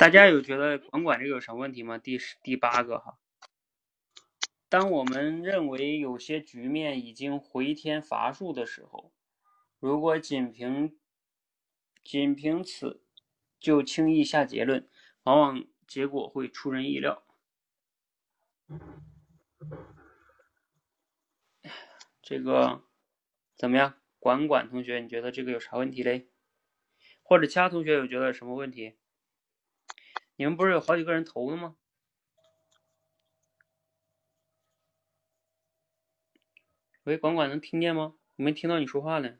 [0.00, 1.98] 大家有觉得管管这个有什么问题吗？
[1.98, 3.18] 第十第八个哈，
[4.70, 9.12] 当我们认为有些局面已经回天乏术的时候，
[9.78, 10.98] 如果仅凭
[12.02, 13.04] 仅凭此
[13.58, 14.88] 就轻易下结论，
[15.24, 17.22] 往往结果会出人意料。
[22.22, 22.84] 这个
[23.54, 24.00] 怎么样？
[24.18, 26.30] 管管同学，你觉得这个有啥问题嘞？
[27.22, 28.96] 或者其他同学有觉得什么问题？
[30.40, 31.74] 你们不是有好几个人投的吗？
[37.02, 38.14] 喂，管管能听见吗？
[38.36, 39.34] 我没听到你说话呢。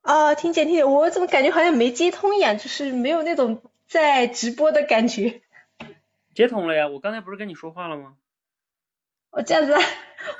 [0.00, 5.42] 啊，听见听见，我怎么感觉好像没接通一样，就是没有那种在直播的感觉。
[6.34, 8.16] 接通了呀，我刚才不是跟你说话了吗？
[9.28, 9.74] 哦，这样子，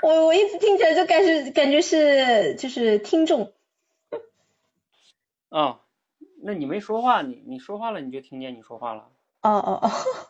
[0.00, 3.52] 我我一直听起来就感觉感觉是就是听众。
[5.50, 5.82] 哦，
[6.42, 9.10] 那你没说话，你你说话了，你就听见你说话了。
[9.46, 9.90] 哦哦哦，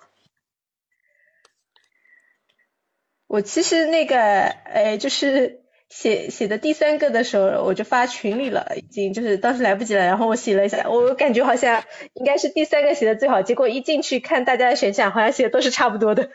[3.27, 10.05] 我其实那个，哎，就是写写的第三个的时候，我就发群里了，已经就是当时来不及了。
[10.05, 16.31] 然后我写了一下，我感觉好像应该是第三个写的最好，结果一进去看大家的选项，好像写的都是差不多的。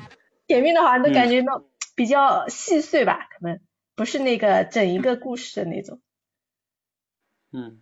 [0.46, 1.64] 前面的好像都感觉到
[1.94, 3.60] 比较细碎吧，可能
[3.94, 6.02] 不是那个整一个故事的那种。
[7.50, 7.80] 嗯，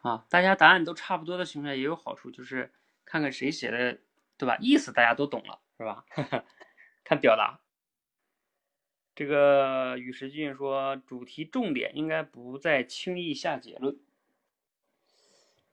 [0.00, 2.72] 啊，大家答案都差不多的情况下也有好处，就是。
[3.12, 3.98] 看看谁写的，
[4.38, 4.56] 对吧？
[4.58, 6.02] 意思大家都懂了，是吧？
[7.04, 7.60] 看表达。
[9.14, 14.00] 这个与时俱进说，主题重点应该不再轻易下结论。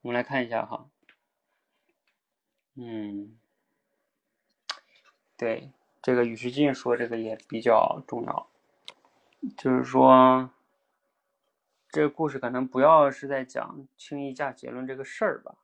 [0.02, 0.90] 我们来看一下哈。
[2.76, 3.40] 嗯，
[5.38, 5.72] 对，
[6.02, 8.50] 这个与时俱进说这个也比较重要，
[9.58, 10.50] 就是说，
[11.88, 15.56] 这个故事可能不要是在讲轻易下结论这个事儿吧。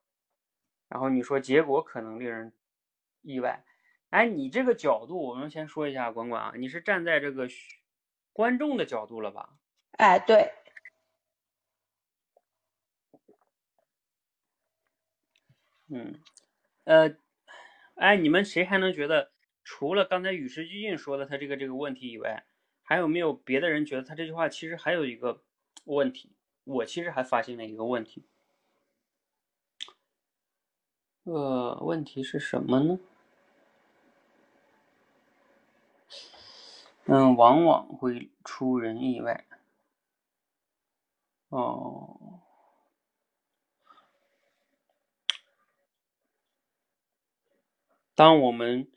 [0.87, 2.53] 然后你说结果可能令人
[3.21, 3.63] 意外，
[4.09, 7.47] 哎，你这个角度，我们先说一下，管管啊，你是站在这个
[8.31, 9.57] 观众的角度了吧？
[9.91, 10.51] 哎，对，
[15.87, 16.19] 嗯，
[16.83, 17.15] 呃，
[17.95, 19.31] 哎，你们谁还能觉得，
[19.63, 22.45] 除了刚才与时俱进说的他这个这个问题以外，
[22.83, 25.43] 还有没有别的人觉得他这句话其实还有一个
[25.85, 26.35] 问题？
[26.63, 28.25] 我其实还发现了一个问题，
[31.25, 32.99] 呃，问题是什么呢？
[37.05, 39.45] 嗯，往往会出人意外。
[41.49, 42.41] 哦。
[48.13, 48.87] 当我们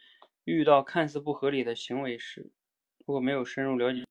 [0.45, 2.51] 遇到看似不合理的行为时，
[3.07, 4.05] 如果没有深入了解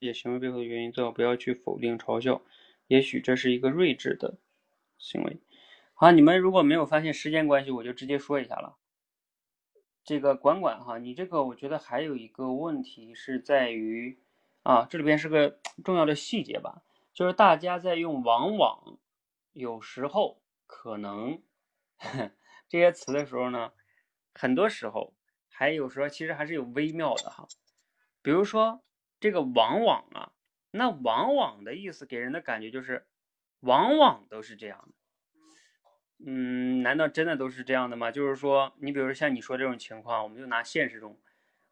[0.00, 2.42] 也行为背后的原因，最好不要去否定、嘲笑。
[2.88, 4.38] 也许这是一个睿智的
[4.98, 5.38] 行为。
[5.98, 8.76] 好，你们如果没有发现时间关系，我就直接说一下了。
[10.04, 14.20] 这个管管哈，你这个我觉得还有一个问题是在于
[14.62, 16.82] 啊，这里边是个重要的细节吧，
[17.14, 18.98] 就是大家在用“往往
[19.54, 21.40] ”“有时候”“可能”
[22.68, 23.72] 这些词的时候呢。
[24.34, 25.14] 很多时候，
[25.48, 27.48] 还有时候其实还是有微妙的哈。
[28.20, 28.84] 比如说
[29.18, 30.32] 这个“往往”啊，
[30.72, 33.06] 那“往往”的意思给人的感觉就是
[33.60, 34.94] 往往都是这样的。
[36.24, 38.10] 嗯，难道真的都是这样的吗？
[38.10, 41.18] 就是说，你比如说像你说这种情况，我们就拿现实中，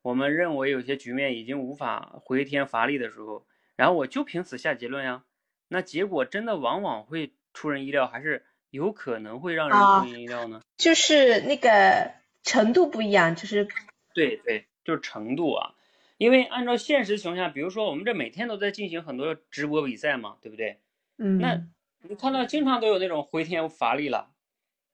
[0.03, 5.25] 我们认为有些局面已经无法回天乏力的时候，然后我就凭此下结论呀，
[5.69, 10.61] 那结果真的往往会出人意料，还是有可能会让人出人意料呢？
[10.77, 12.13] 就是那个。
[12.47, 13.67] 程度不一样，就是
[14.13, 15.73] 对对，就是程度啊。
[16.19, 20.79] 因为按照现实情况下，比如说我们这每天都在进行很多直播比赛嘛，对不对？
[21.17, 21.39] 嗯。
[21.39, 21.67] 那
[22.07, 24.34] 你看到经常都有那种回天乏力了，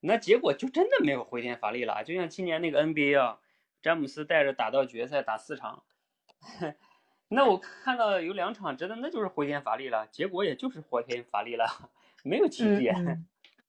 [0.00, 2.02] 那结果就真的没有回天乏力了。
[2.04, 3.38] 就像今年那个 NBA 啊，
[3.82, 5.82] 詹姆斯带着打到决赛打四场，
[7.28, 11.66] 那我看到有两场真的那就是回天乏力了，结果也就是回天乏力了，
[12.22, 12.90] 没有奇迹。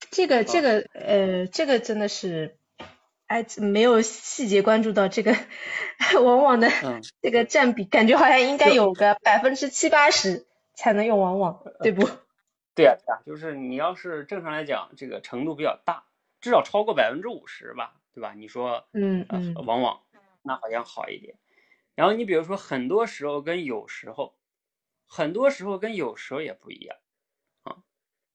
[0.10, 2.58] 这个这个呃，这个真的是。
[3.28, 5.34] 哎，没有细节关注到这个，
[6.22, 6.68] 往往的
[7.22, 12.06] 这个占比，感觉好像应该有个百分之七八十才能用往往，对不？
[12.76, 16.04] 对啊，对啊，就是你要是正常来讲，这个程度比较大，
[16.42, 18.34] 至少超过百分之五十吧，对吧？
[18.34, 20.02] 你说，嗯嗯，往往
[20.42, 21.38] 那好像好一点。
[21.96, 24.36] 然后你比如说，很多时候跟有时候，
[25.08, 26.98] 很多时候跟有时候也不一样
[27.64, 27.78] 啊。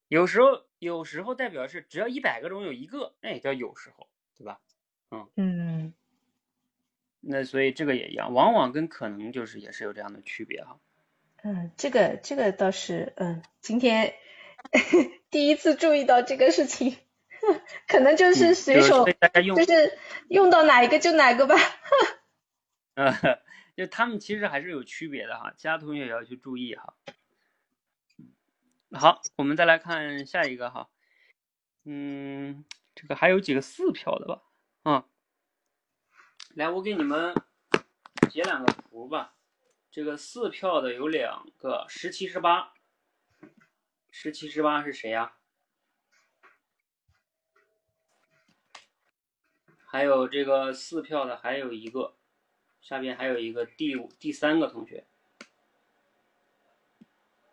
[0.08, 4.60] 有时候，有时候代表是只要一百个中有一个，那也叫有时候，对吧？
[5.10, 5.94] 嗯嗯，
[7.20, 10.78] 那所以这个也一样，往往跟可能就是也是有这样的区别哈。
[11.42, 14.14] 嗯，这个这个倒是，嗯，今天
[15.30, 16.96] 第一次注意到这个事情，
[17.86, 21.54] 可能就是随手就是用到哪一个就哪个吧。
[22.94, 23.12] 嗯，
[23.76, 26.94] 就他们其实还是有区别的哈，其他同学也要去注意哈。
[28.92, 30.88] 好，我们再来看下一个哈，
[31.84, 34.42] 嗯，这个还有几个四票的吧。
[34.82, 35.04] 啊，
[36.54, 37.34] 来，我给你们
[38.30, 39.34] 截两个图吧。
[39.90, 42.74] 这个四票的有两个，十七十八，
[44.10, 45.32] 十七十八是谁呀？
[49.96, 52.14] 还有这个四票的还有一个，
[52.82, 55.06] 下边还有一个第五第三个同学，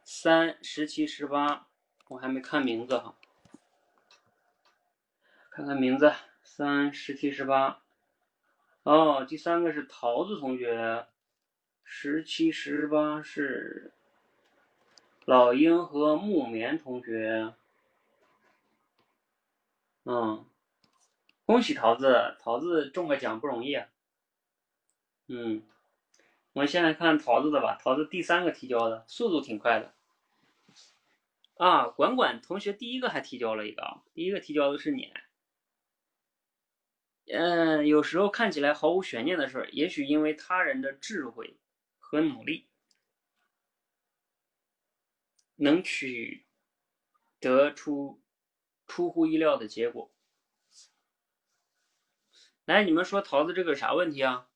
[0.03, 1.67] 三十七十八，
[2.09, 3.15] 我还没看名字哈，
[5.49, 6.11] 看看名字。
[6.43, 7.81] 三十七十八，
[8.83, 11.07] 哦，第三个是桃子同学，
[11.85, 13.93] 十七十八是
[15.23, 17.53] 老鹰和木棉同学，
[20.03, 20.45] 嗯，
[21.45, 23.89] 恭喜桃子，桃子中个奖不容易啊，
[25.27, 25.61] 嗯，
[26.53, 29.93] 我们先来看桃子的吧，桃子第三个提交的速度挺快的，
[31.57, 35.11] 啊，管管同学第一个还提交了一个啊，第一个提交的是你。
[37.25, 41.57] 嗯，有时候看起来毫无悬念的事，也许因为他人的智慧
[41.99, 42.67] 和努力，
[45.55, 46.45] 能取
[47.41, 48.21] 得出
[48.87, 50.12] 出乎意料的结果。
[52.65, 54.47] 来，你们说桃子这个啥问题啊？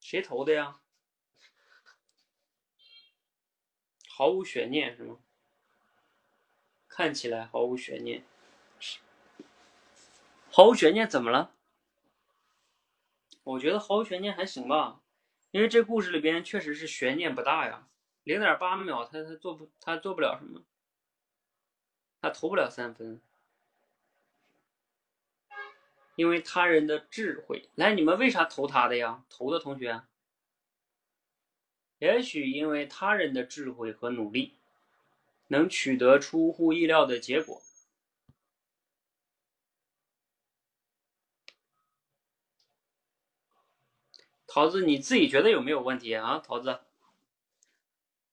[0.00, 0.80] 谁投的呀？
[4.08, 5.20] 毫无悬念是吗？
[6.88, 8.24] 看起来毫无悬念，
[10.50, 11.54] 毫无悬念怎么了？
[13.44, 15.02] 我觉得毫无悬念还行吧，
[15.52, 17.88] 因为这故事里边确实是悬念不大呀，
[18.24, 20.64] 零点八秒他他做不他做不了什么，
[22.24, 23.20] 他投不了三分，
[26.16, 27.68] 因为他人的智慧。
[27.74, 29.22] 来，你们为啥投他的呀？
[29.28, 30.02] 投的同学，
[31.98, 34.54] 也许因为他人的智慧和努力，
[35.48, 37.60] 能取得出乎意料的结果。
[44.46, 46.38] 桃子，你自己觉得有没有问题啊？
[46.38, 46.80] 桃子，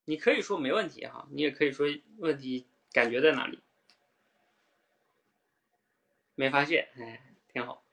[0.06, 1.86] 你可以说没问题哈，你也可以说
[2.20, 3.60] 问题感觉在哪里？
[6.42, 7.22] 没发现，哎，
[7.54, 7.84] 挺好。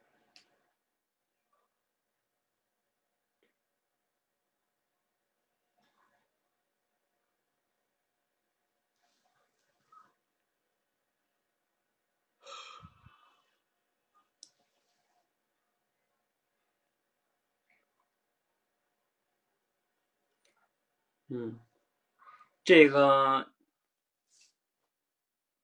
[21.31, 21.59] 嗯，
[22.65, 23.49] 这个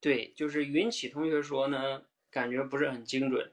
[0.02, 2.02] 对，就是云起同学说呢，
[2.34, 3.52] 感觉不是很精准。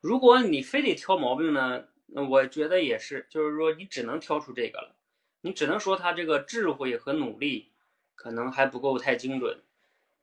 [0.00, 1.88] 如果你非得挑毛病呢，
[2.28, 4.94] 我觉得也是，就是说你只能挑出这个了，
[5.40, 7.72] 你只能说他这个智慧和努力
[8.14, 9.62] 可能还不够太精准。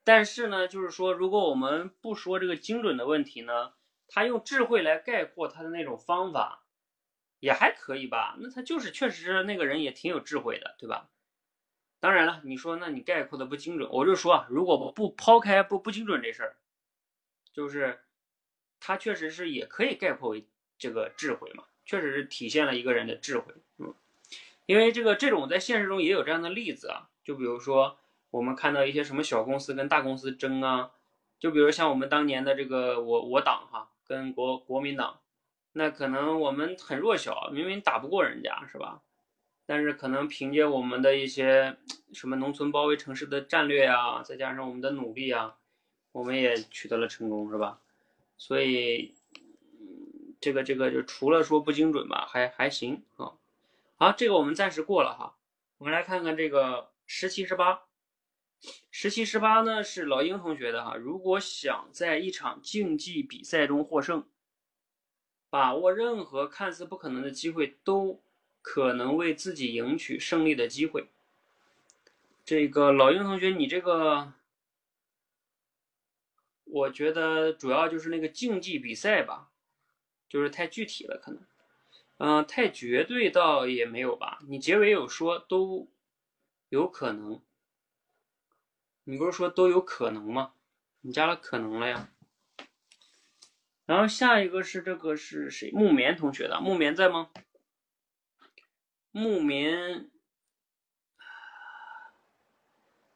[0.04, 3.74] 但是呢，就是说如果我们不说这个精准的问题呢，
[4.08, 6.64] 他用智慧来概括他的那种方法
[7.40, 8.38] 也还可以吧？
[8.40, 11.10] 那他就是确实那个人也挺有智慧的，对吧？
[12.00, 16.56] 当然了，你说那你概括的不精准，我就说，如果不抛开不不精准这事儿，
[17.56, 18.02] 就是
[18.82, 20.46] 它确实是也可以概括为
[20.78, 23.94] 这个智慧嘛，确实是体现了一个人的智慧，嗯，
[24.66, 27.98] 因为这个这种在现实中也有这样的例子啊，就比如说
[28.32, 30.92] 我们看到一些什么小公司跟大公司争啊，
[31.40, 35.22] 就比如像我们当年的这个我我党哈跟国国民党，
[35.72, 39.02] 那可能我们很弱小，明明打不过人家是吧？
[39.66, 41.78] 但是可能凭借我们的一些
[42.14, 45.56] 什么农村包围城市的战略啊，再加上我们的努力啊，
[46.16, 47.82] 我们也取得了成功，是吧？
[48.38, 49.14] 所以，
[50.40, 53.34] 这个这个就除了说不精准吧，还还行啊。
[53.98, 55.36] 好，这个我们暂时过了哈。
[55.78, 57.82] 我们来看看这个十七十八，
[58.90, 60.96] 十七十八呢是老鹰同学的哈。
[60.96, 64.24] 如果想在一场竞技比赛中获胜，
[65.50, 68.22] 把握任何看似不可能的机会都。
[68.68, 71.08] 可能为自己赢取胜利的机会。
[72.44, 74.34] 这个老鹰同学，你这个，
[76.76, 79.50] 我觉得主要就是那个竞技比赛吧，
[80.28, 81.48] 就是太具体了，可能，
[82.18, 84.40] 嗯，太绝对倒也没有吧。
[84.50, 85.90] 你结尾有说都
[86.68, 87.42] 有可能，
[89.06, 90.52] 你不是说都有可能吗？
[91.00, 92.10] 你加了可能了呀。
[93.86, 95.72] 然后下一个是这个是谁？
[95.72, 97.30] 木棉同学的，木棉在吗？
[99.12, 100.12] 木棉，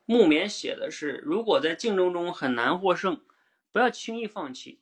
[0.05, 3.21] 木棉写的是：如果在竞争中很难获胜，
[3.71, 4.79] 不要轻易放弃，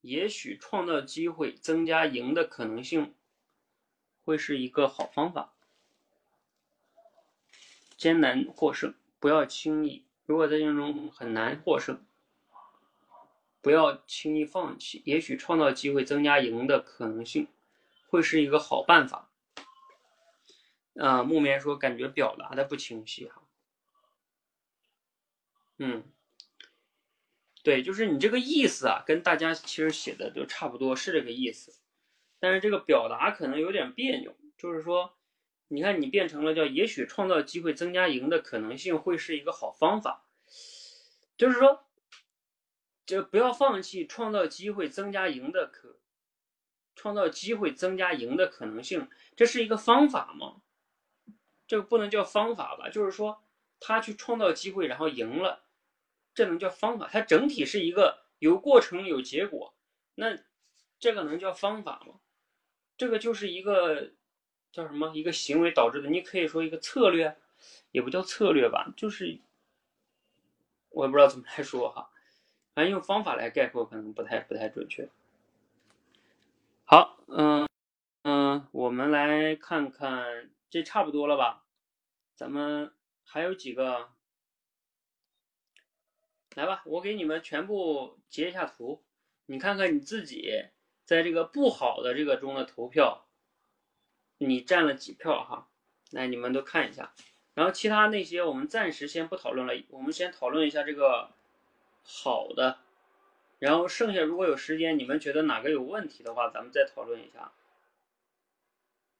[0.00, 3.14] 也许创造机会、增加赢的可能性，
[4.24, 5.52] 会是一个好方法。
[7.96, 12.04] 艰难获胜，不要轻易；如果在竞争中很难获胜，
[13.60, 17.46] 不要轻易放弃，也许创造机会、增加赢的可能性，
[18.08, 19.30] 会是一个好办法。
[20.96, 23.42] 啊，木棉说感觉表达的不清晰哈。
[25.76, 26.04] 嗯，
[27.62, 31.74] 对，就是你这个意思啊，跟大家其实写的都差不多，是这个意思。
[32.38, 35.18] 但是这个表达可能有点别扭，就是说，
[35.68, 40.24] 你看你变成了叫也许创造机会增加赢的可能性会是一个好方法，
[41.36, 41.84] 就是说，
[43.04, 45.98] 就不要放弃创造机会增加赢的可，
[46.96, 49.06] 创造机会增加赢的可能性，
[49.36, 50.62] 这是一个方法吗？
[51.66, 52.88] 这个不能叫方法吧？
[52.88, 53.44] 就是说，
[53.78, 55.64] 他去创造机会，然后赢了，
[56.40, 57.06] 这能叫方法？
[57.12, 59.74] 它整体是一个有过程有结果，
[60.14, 60.38] 那
[60.98, 62.14] 这个能叫方法吗？
[62.96, 64.12] 这个就是一个
[64.72, 65.12] 叫什么？
[65.14, 67.36] 一个行为导致的，你可以说一个策略，
[67.90, 69.38] 也不叫策略吧，就是
[70.88, 72.10] 我也不知道怎么来说哈，
[72.74, 75.10] 反正用方法来概括可能不太不太准确。
[76.86, 77.68] 好，嗯
[78.22, 80.50] 嗯，我们来看看。
[80.70, 81.64] 这差不多了吧？
[82.34, 84.08] 咱们还有几个，
[86.56, 89.02] 来吧，我给你们全部截一下图，
[89.46, 90.64] 你看看你自己
[91.04, 93.26] 在这个不好的这个中的投票，
[94.38, 95.68] 你占了几票哈？
[96.10, 97.14] 来，你们都看一下。
[97.54, 101.30] 然后其他那些我们暂时先不讨论了，我们先讨论一下这个
[102.02, 102.78] 好的。
[103.58, 107.52] 然后剩下如果有时间，你们觉得哪个有问题的话，咱们再讨论一下。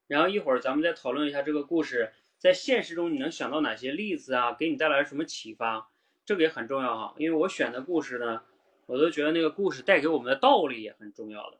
[0.07, 5.90] 然后一会儿咱们再讨论一下这个故事在现实中你能想到哪些例子啊，给你带来什么启发，
[6.31, 7.13] 这个也很重要哈。
[7.17, 8.41] 因为我选的故事呢，
[8.85, 11.59] 我都觉得那个故事带给我们的道理也很重要的。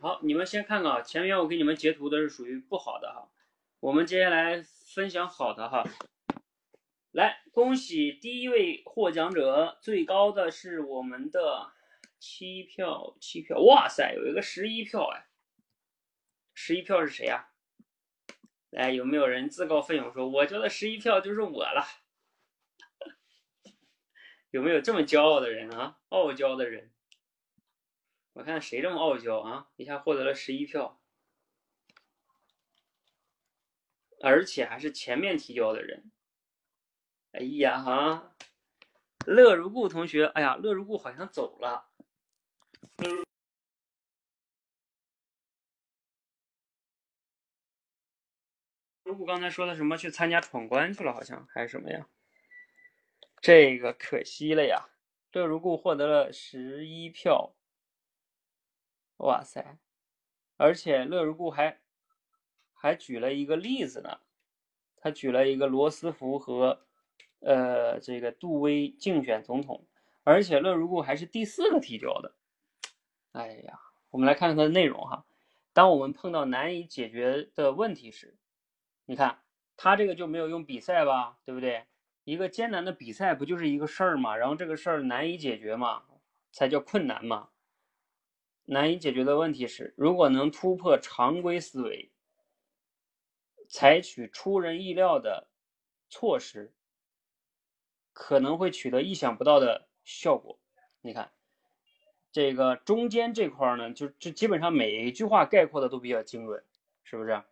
[0.00, 3.30] 好，你们先看看啊，前面我给你们截图的是属于不好的哈，
[3.78, 5.84] 我们接下来分享好的哈。
[7.12, 11.70] 来，恭喜第一位获奖者，最高的是我们的
[12.18, 15.28] 七票，七票，哇塞，有一个十一票哎，
[16.54, 17.50] 十一票是谁呀、
[18.70, 21.86] 来，有没有人自告奋勇说，我觉得十一票就是我了？
[24.50, 25.98] 有没有这么骄傲的人啊？
[26.10, 26.92] 傲娇的人？
[28.34, 29.68] 我看谁这么傲娇啊？
[29.76, 31.00] 一下获得了十一票，
[34.22, 36.10] 而且还是前面提交的人。
[37.32, 38.34] 哎呀哈，
[39.26, 41.90] 乐如故同学，哎呀，乐如故好像走了。
[49.08, 49.96] 如故刚才说的什么？
[49.96, 52.06] 去参加闯关去了，好像还是什么呀？
[53.40, 54.90] 这个可惜了呀。
[55.32, 57.54] 乐如故获得了十一票，
[59.16, 59.78] 哇塞！
[60.58, 61.80] 而且乐如故还
[62.74, 64.20] 还举了一个例子呢，
[64.98, 66.84] 他举了一个罗斯福和
[67.40, 69.86] 呃这个杜威竞选总统，
[70.22, 72.34] 而且乐如故还是第四个提交的。
[73.32, 73.80] 哎呀，
[74.10, 75.24] 我们来看看它的内容哈。
[75.72, 78.36] 当我们碰到难以解决的问题时，
[79.10, 79.38] 你看
[79.74, 81.86] 他这个就没有用比赛吧，对不对？
[82.24, 84.36] 一个艰难的比赛不就是一个事儿嘛？
[84.36, 86.02] 然后这个事儿难以解决嘛，
[86.52, 87.48] 才叫困难嘛。
[88.66, 92.12] 难以解决的问题是，如果能突破常规思维，
[93.66, 95.48] 采取出人意料的
[96.10, 96.74] 措施，
[98.12, 100.60] 可能会取得意想不到的效果。
[101.00, 101.32] 你看，
[102.30, 106.62] 这个中间这块呢，就就基本上每一句话概括的都比较精准，
[107.04, 107.42] 是不是？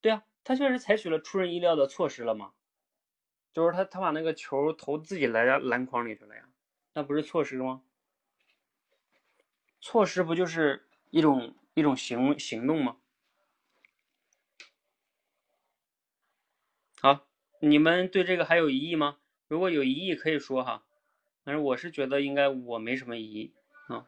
[0.00, 2.52] 对啊，他确实采取了出人意料的措施了嘛，
[3.52, 6.48] 就是他他把那个球投自己来篮筐里去了呀。
[6.94, 7.82] 那不是措施吗？
[9.80, 12.96] 措施不就是一种一种行行动吗？
[17.00, 17.26] 好，
[17.60, 19.18] 你们对这个还有疑义吗？
[19.48, 20.84] 如果有疑义可以说哈，
[21.44, 23.54] 反正我是觉得应该我没什么疑义
[23.88, 24.06] 啊。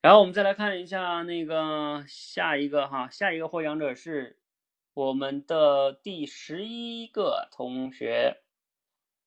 [0.00, 4.38] 然后我们再来看一下那个下一个哈，下一个获奖者是
[4.94, 8.42] 我们的第十一个同学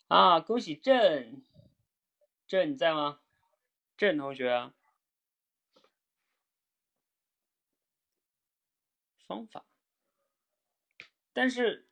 [0.08, 1.44] 啊，恭喜郑。
[2.48, 3.20] 郑你在吗？
[3.98, 4.72] 郑同学，
[9.28, 9.66] 方法，
[11.34, 11.90] 但是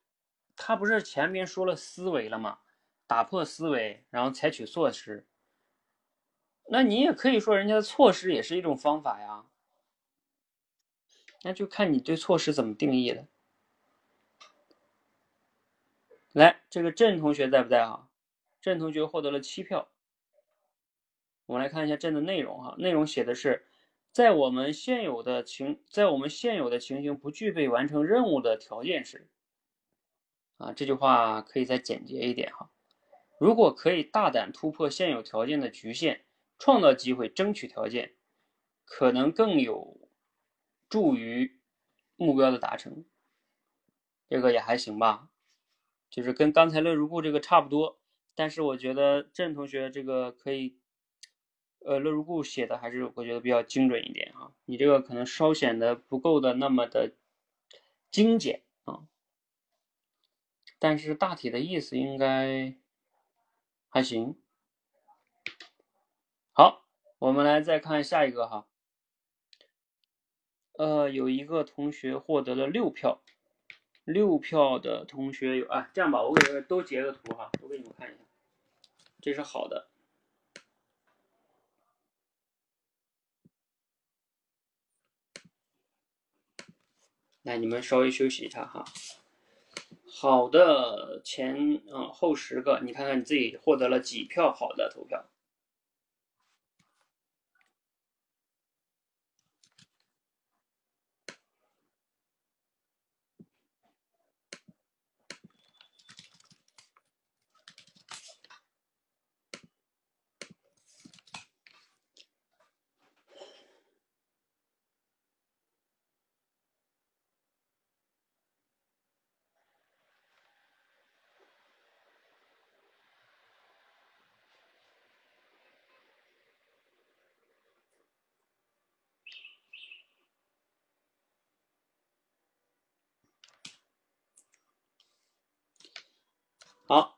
[0.55, 2.59] 他不是前面说了思维了吗？
[3.05, 5.27] 打破思维，然后采取措施。
[6.69, 9.45] 那你也可以说人家的措施也是一种方法呀。
[11.43, 13.27] 那就看你对措施怎么定义了。
[16.35, 18.09] 来，这个郑同学在不在啊？
[18.59, 19.87] 郑同学获得了七票。
[21.45, 23.65] 我们来看一下朕的内容哈，内容写的是，
[24.11, 29.29] 在我们现有的情，在我们现有的情形不具备完成任务的条件时，
[30.57, 32.69] 啊，这句话可以再简洁一点哈。
[33.39, 36.25] 如果可以大胆突破现有条件的局限，
[36.59, 38.13] 创造机会，争取条件，
[38.83, 40.09] 可能更有
[40.89, 41.61] 助于
[42.17, 43.05] 目标的达成。
[44.27, 45.29] 这个也还行吧，
[46.15, 47.99] 就是跟刚才乐如故这个差不多，
[48.35, 50.79] 但是我觉得郑同学这个可以。
[51.87, 57.13] 呃，乐如故写的还是我觉得比较精准一点哈，你这个可能稍显得不够的那么的
[58.09, 59.05] 精简啊，
[60.79, 62.75] 但是大体的意思应该
[63.87, 64.35] 还行。
[66.53, 66.87] 好，
[67.19, 68.67] 我们来再看下一个哈，
[70.79, 73.21] 呃，有一个同学获得了六票，
[74.05, 78.19] 六票的同学有啊，这样吧，我给都截个图哈，都给你们看一下，
[79.19, 79.89] 这是好的。
[87.41, 88.83] 来，你们稍微休息一下哈。
[90.07, 95.25] 好的，前嗯后十个，你看看你自己获得了几票好的投票。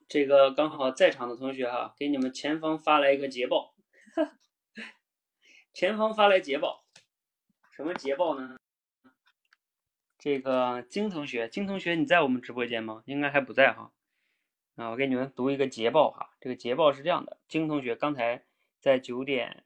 [0.09, 3.75] 这个刚好在场的同学哈，给你们前方发来一个捷报，
[5.73, 6.85] 前方发来捷报，
[7.75, 8.57] 什么捷报呢？
[10.17, 13.03] 这个金同学，金同学你在我们直播间吗？
[13.05, 13.91] 应该还不在哈。
[14.75, 18.45] 啊，我给你们读一个捷报哈，这个捷报是这样的，金同学刚才
[18.79, 19.65] 在九点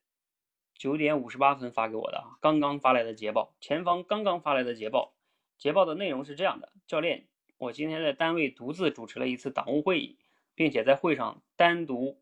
[0.73, 5.13] 九点五十八分发给我的啊，刚刚发来的捷报，前方刚刚发来的捷报，
[5.59, 7.27] 捷报的内容是这样的，教练。
[7.57, 10.17] 我今天在单位独自主持了一次党务会议，
[10.56, 12.20] 并且在会上单独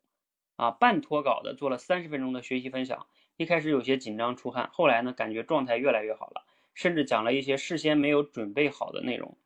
[0.55, 3.07] 啊半脱稿的做了三十分钟的学习分享。
[3.37, 9.37] 一开始有些紧张出汗，后来呢感觉状态越来越好了，甚至讲了一些事先没有准备好的内容。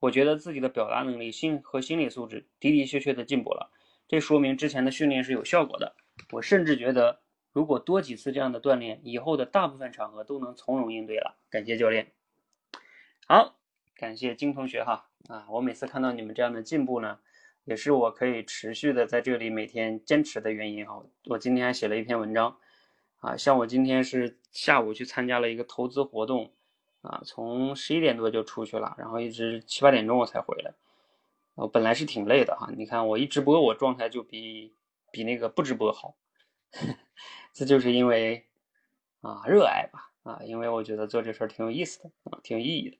[0.00, 3.70] 我觉得自己的表达能力、心和心理素质的的确确的进步了，
[4.06, 5.96] 这说明之前的训练是有效果的。
[6.30, 7.20] 我甚至觉得，
[7.52, 11.36] 如果多几次这样的锻炼，以后的大部分场合都能从容应对了。
[11.50, 12.12] 感谢教练。
[13.26, 13.56] 好，
[13.96, 15.08] 感谢金同学哈。
[15.28, 17.18] 啊，我每次看到你们这样的进步呢，
[17.68, 21.04] 也是我可以持续的在这里每天坚持的原因哈。
[21.26, 22.56] 我今天还写了一篇文章，
[23.20, 26.50] 啊，像我今天是下午去参加了一个投资活动，
[27.02, 30.72] 啊，从十一点多就出去了，然后一直七八点钟我才回来。
[31.56, 34.72] 我本来是挺累的哈，你看我一直播我状态就比
[35.10, 36.16] 比那个不直播好，
[37.52, 38.46] 这就是因为
[39.20, 42.96] 啊热爱吧，啊，因为我觉得做这事儿挺有意思的啊，挺有意义的。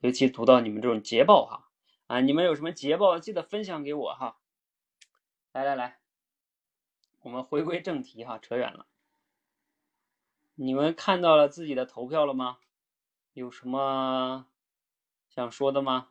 [0.00, 1.70] 尤其读到你们这种捷报哈，
[2.12, 4.36] 啊，你们有什么捷报记得分享给我哈。
[5.50, 5.98] 来来来，
[7.22, 8.86] 我们回归正题哈，扯远了。
[10.56, 12.58] 你们看到了自己的投票了吗？
[13.32, 14.46] 有什么
[15.30, 16.10] 想说的吗？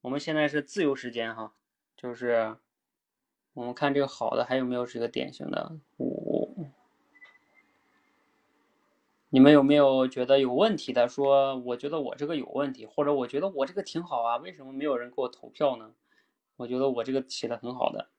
[0.00, 1.54] 我们现在是自由时间哈，
[1.94, 2.56] 就是
[3.52, 6.23] 我们看这个好的还有没有是一个典型的五。
[9.34, 11.08] 你们有没有觉得有问题的？
[11.08, 15.92] 说我觉得我这个有问题，或者我觉得我这个挺好啊，为什么没有人给我投票呢？
[16.54, 18.10] 我觉得我这个写的很好的，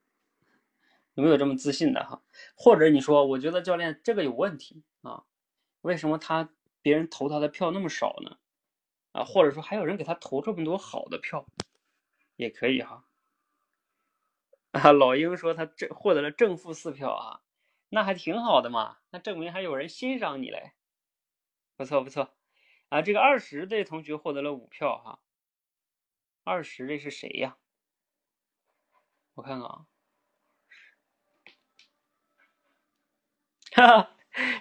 [1.14, 2.22] 有没有这么自信的哈？
[2.54, 5.24] 或者你说我觉得教练这个有问题啊，
[5.84, 6.50] 为什么他
[6.82, 8.36] 别人投他的票那么少呢？
[9.14, 11.46] 啊，或者说还有人给他投这么多好的票，
[12.36, 13.06] 也可以哈。
[14.72, 17.40] 啊， 老鹰说他正获得了正负四票啊，
[17.88, 20.74] 那还挺好的嘛，那证明还有人欣赏你嘞。
[21.78, 22.34] 不错不错，
[22.90, 25.20] 啊，这个二十这同学获得了五票哈。
[26.44, 27.58] 二十这是谁呀？
[29.34, 29.86] 我看看啊，
[33.74, 34.12] 哈 哈，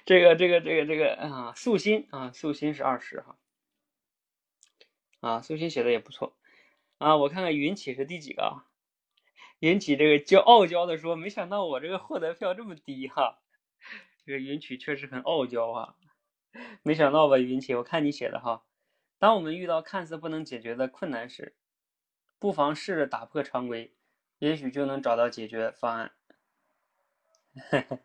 [0.04, 3.36] 这个这个这个这个啊，素心啊，素心是二十哈。
[5.20, 6.36] 啊，素心写的也不错
[6.98, 7.16] 啊。
[7.16, 8.66] 我看看云起是第几个啊？
[9.60, 13.38] 云起这个骄傲娇的说，没想到我这个获得票这么低哈。
[14.26, 15.94] 这个云起确实很傲娇啊。
[16.82, 18.64] 没想到吧，云起，我看你写的哈。
[19.18, 21.56] 当我们遇到看似不能解决的困难时，
[22.38, 23.94] 不妨试着打破常规，
[24.38, 26.12] 也许就能找到解决方案。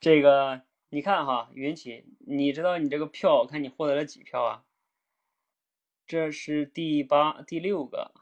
[0.00, 4.64] 这个你看哈，云起，你知道你这个票，我看你获得了几票啊？
[6.06, 8.12] 这是第八、第六个，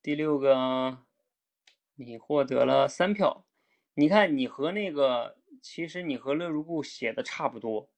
[0.00, 0.98] 第六个，
[1.96, 3.44] 你获得了三票。
[3.94, 5.39] 你看，你和那个。
[5.60, 7.90] 其实你和乐如故写的差不多，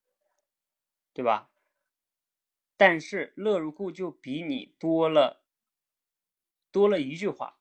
[1.13, 1.51] 对吧？
[2.77, 5.45] 但是乐如故就比你多了
[6.73, 7.59] 多了一句话，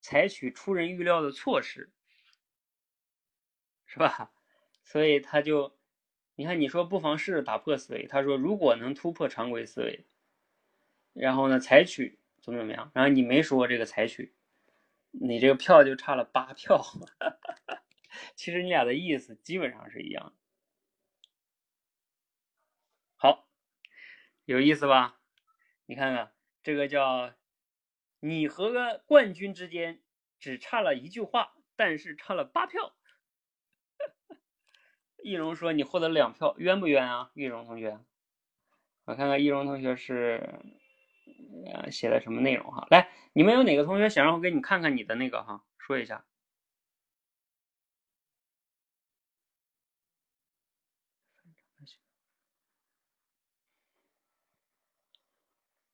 [0.00, 1.92] 采取出人预料的措施，
[3.86, 4.32] 是吧？
[4.82, 5.78] 所以他就，
[6.34, 10.06] 你看你说不妨试着打破思维，他说如果能突破常规思维，
[11.12, 14.34] 然后呢采取怎么怎么样，然后你没说这个采取，
[15.10, 16.82] 你这个票就差了八票。
[18.34, 20.34] 其实你俩的意思基本上是一样。
[23.16, 23.48] 好，
[24.44, 25.20] 有意思吧？
[25.86, 27.32] 你看看这个叫
[28.20, 30.02] 你和冠军之间
[30.38, 32.94] 只差了一句话，但是差了八票。
[35.24, 37.32] 易容说你获得两票，冤不冤啊？
[37.34, 37.98] 易容同学，
[39.04, 40.60] 我看看易容同学是
[41.66, 42.86] 呃写的什么内容哈？
[42.90, 45.64] 来，你们有哪个同学想让我给你看看你的那个哈？
[45.76, 46.24] 说一下。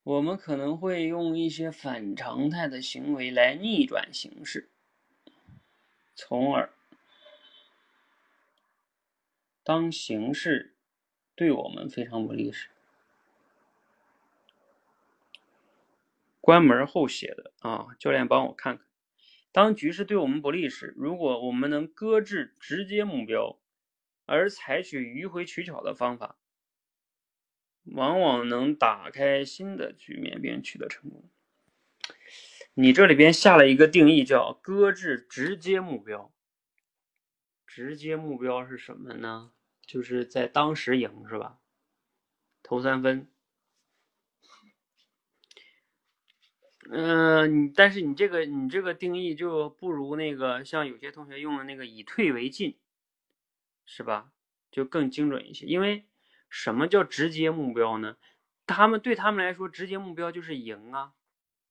[0.04, 4.68] 我们可能会用一些反常态的行为来逆转形势，
[6.14, 6.74] 从而
[9.62, 10.74] 当形势
[11.34, 12.68] 对我们非常不利时，
[16.42, 18.86] 关门后写的啊，教练帮我看看。
[19.52, 23.58] 当局势对我们不利时，如果我们能搁置直接目标，
[24.26, 26.36] 而采取迂回取巧的方法。
[27.84, 31.30] 往往能打开新的局面并取得成功。
[32.74, 36.32] 你这里边下了一个定义叫搁置直接目标。
[37.66, 39.52] 直接目标是什么呢？
[39.84, 41.58] 就是在当时赢是吧？
[42.62, 43.28] 投三分。
[46.90, 52.78] 嗯、但是你这个你这个定义就不如那个像有些同学用的那个以退为进，
[53.84, 54.32] 是吧？
[54.70, 55.66] 就更精准一些。
[55.66, 56.06] 因为
[56.56, 58.16] 什么叫直接目标呢？
[58.64, 61.12] 他们对他们来说，直接目标就是赢啊，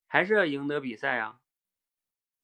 [0.08, 1.40] 还是要赢得比赛啊。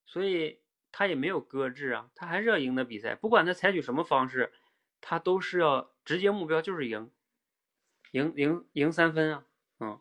[0.05, 4.53] 所以他也没有搁置啊，他还是要赢得比赛，不管他采取什么方式，
[5.01, 7.11] 他都是要直接目标就是赢，
[8.11, 9.45] 赢赢赢三分啊，
[9.81, 9.99] 嗯。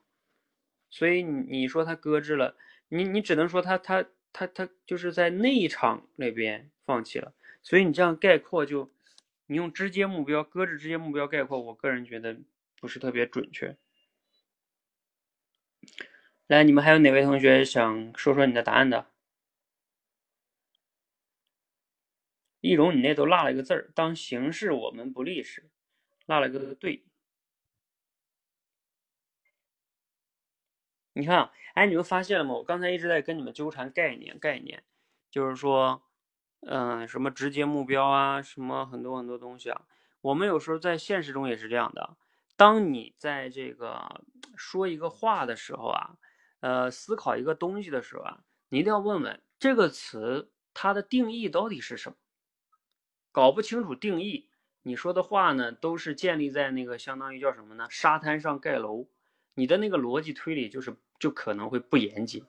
[0.90, 2.56] 所以你你说他搁置了，
[2.89, 7.35] 你你只能说他他他他就是在那一场那边放弃了。
[7.65, 8.93] 所以你这样概括就，
[9.48, 12.38] 你用直接目标搁置直接目标概括，我个人觉得
[12.78, 13.76] 不是特别准确。
[16.46, 19.06] 来，你们还有哪位同学想说说你的答案的？
[22.60, 25.70] 易容，你那都落了一个字儿，当形势我们不利时，
[26.26, 27.04] 落了个对。
[31.14, 32.54] 你看，哎，你们发现了吗？
[32.54, 34.84] 我刚才一直在跟你们纠缠概念，概念
[35.30, 36.02] 就是说，
[36.60, 39.82] 嗯、什么直接目标啊，什么很多很多东西啊。
[40.20, 42.16] 我们有时候在现实中也是这样的。
[42.56, 44.22] 当你在这个
[44.56, 46.16] 说一个话的时候啊，
[46.60, 52.16] 呃，思考一个东西的时候啊，你一定要问问这个词它的定义到底是什么。
[53.30, 54.51] 搞不清楚定义，
[54.82, 57.86] 你说的话呢，都是建立在那个相当于叫什么呢？
[57.90, 59.06] 沙滩上盖楼，
[59.55, 62.44] 你的那个逻辑推理就是就可能会不严谨。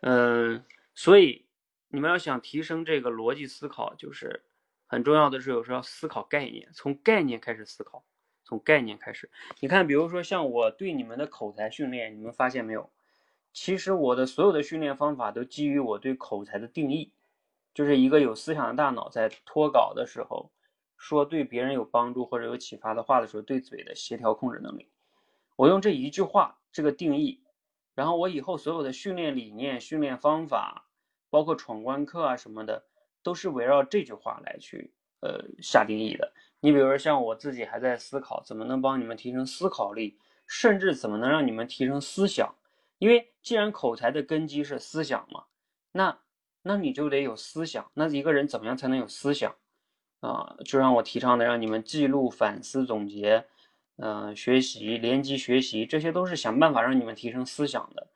[0.00, 0.64] 嗯，
[0.94, 1.45] 所以
[1.88, 4.44] 你们要想提升这个逻辑思考，就是
[4.86, 8.04] 很重要的是有时候要思考概念，从概念开始思考，
[8.44, 9.30] 从概念开始。
[9.60, 12.90] 你看，比如说像我对你们的口才训练，你们发现没有？
[13.52, 17.12] 其实我的所有的训练方法都基于我对口才的定义。
[17.72, 20.50] 就是一个有思想的大脑在脱稿的时候，
[20.96, 24.88] 说对别人有帮助或者有启发的话的时候，对嘴的协调控制能力。
[25.56, 27.42] 我用这一句话这个定义，
[27.94, 30.85] 然后我以后所有的训练理念、训练方法，
[31.30, 32.84] 包括闯关课啊什么的，
[33.22, 36.32] 都是围绕这句话来去呃下定义的。
[36.60, 40.16] 你比如说像我自己还在思考怎么能帮你们提升思考力，
[40.46, 42.54] 甚至怎么能让你们提升思想，
[42.98, 45.44] 因为既然口才的根基是思想嘛，
[45.92, 46.18] 那。
[46.68, 47.88] 那你就得有思想。
[47.94, 49.54] 那一个人怎么样才能有思想
[50.18, 50.56] 啊？
[50.64, 53.44] 就让我提倡的，让你们记录、反思、总结，
[53.98, 58.08] 嗯、学习、联机学习，这些都是想办法让你们提升思想的。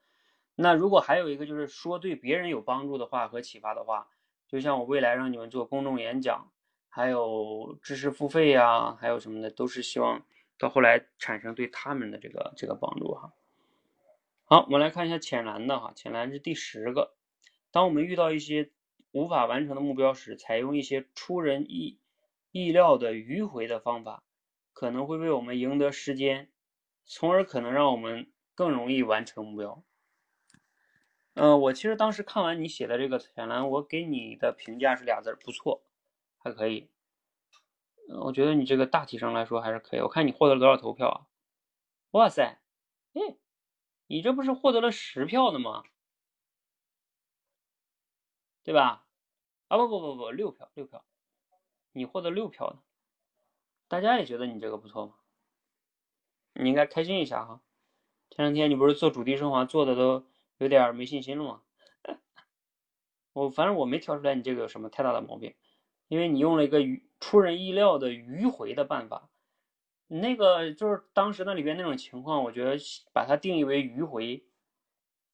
[0.63, 4.09] 那如果还有一个就是说对别人有帮助的话和启发的话，
[4.47, 6.51] 就像我未来让你们做公众演讲，
[6.91, 10.27] 还有知识付费呀、还有什么的，都是希望
[10.59, 13.33] 到后来产生对他们的这个这个帮助哈。
[14.45, 17.15] 好，我们来看一下浅蓝的哈，浅蓝是第十个。
[17.71, 18.71] 当我们遇到一些
[19.13, 21.99] 无法完成的目标时，采用一些出人意
[22.51, 24.25] 意料的迂回的方法，
[24.75, 26.51] 可能会为我们赢得时间，
[27.07, 29.83] 从而可能让我们更容易完成目标。
[31.43, 35.83] 嗯、我其实当时看完你写的这个浅蓝，我给你的评价是俩字儿，不错，
[36.37, 36.91] 还可以。
[38.11, 40.01] 嗯，我觉得你这个大体上来说还是可以。
[40.01, 41.27] 我看你获得了多少投票啊？
[42.11, 42.59] 哇塞，
[43.15, 43.39] 哎，
[44.09, 45.83] 你这不是获得了十票的吗？
[48.63, 49.07] 对吧？
[49.69, 51.03] 啊不不不不，六票六票，
[51.93, 52.81] 你获得六票的，
[53.89, 55.15] 大家也觉得你这个不错吗？
[56.53, 57.63] 你应该开心一下哈。
[58.29, 60.27] 前两天你不是做主题升华做的都
[60.61, 61.61] 有点没信心了吗？
[63.35, 65.55] 我反正我没挑出来你这个有什么太大的毛病，
[66.09, 66.79] 因为你用了一个
[67.19, 69.29] 出人意料的迂回的办法，
[70.07, 72.77] 那个就是当时那里边那种情况，我觉得
[73.13, 74.45] 把它定义为迂回。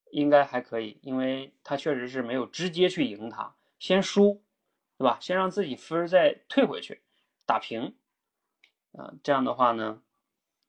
[0.09, 4.41] 应该还可以，因为他确实是没有直接去赢他，先输，
[4.97, 5.17] 对吧？
[5.19, 7.01] 先让自己分再退回去，
[7.45, 7.93] 打平，
[8.93, 10.01] 啊，这样的话呢，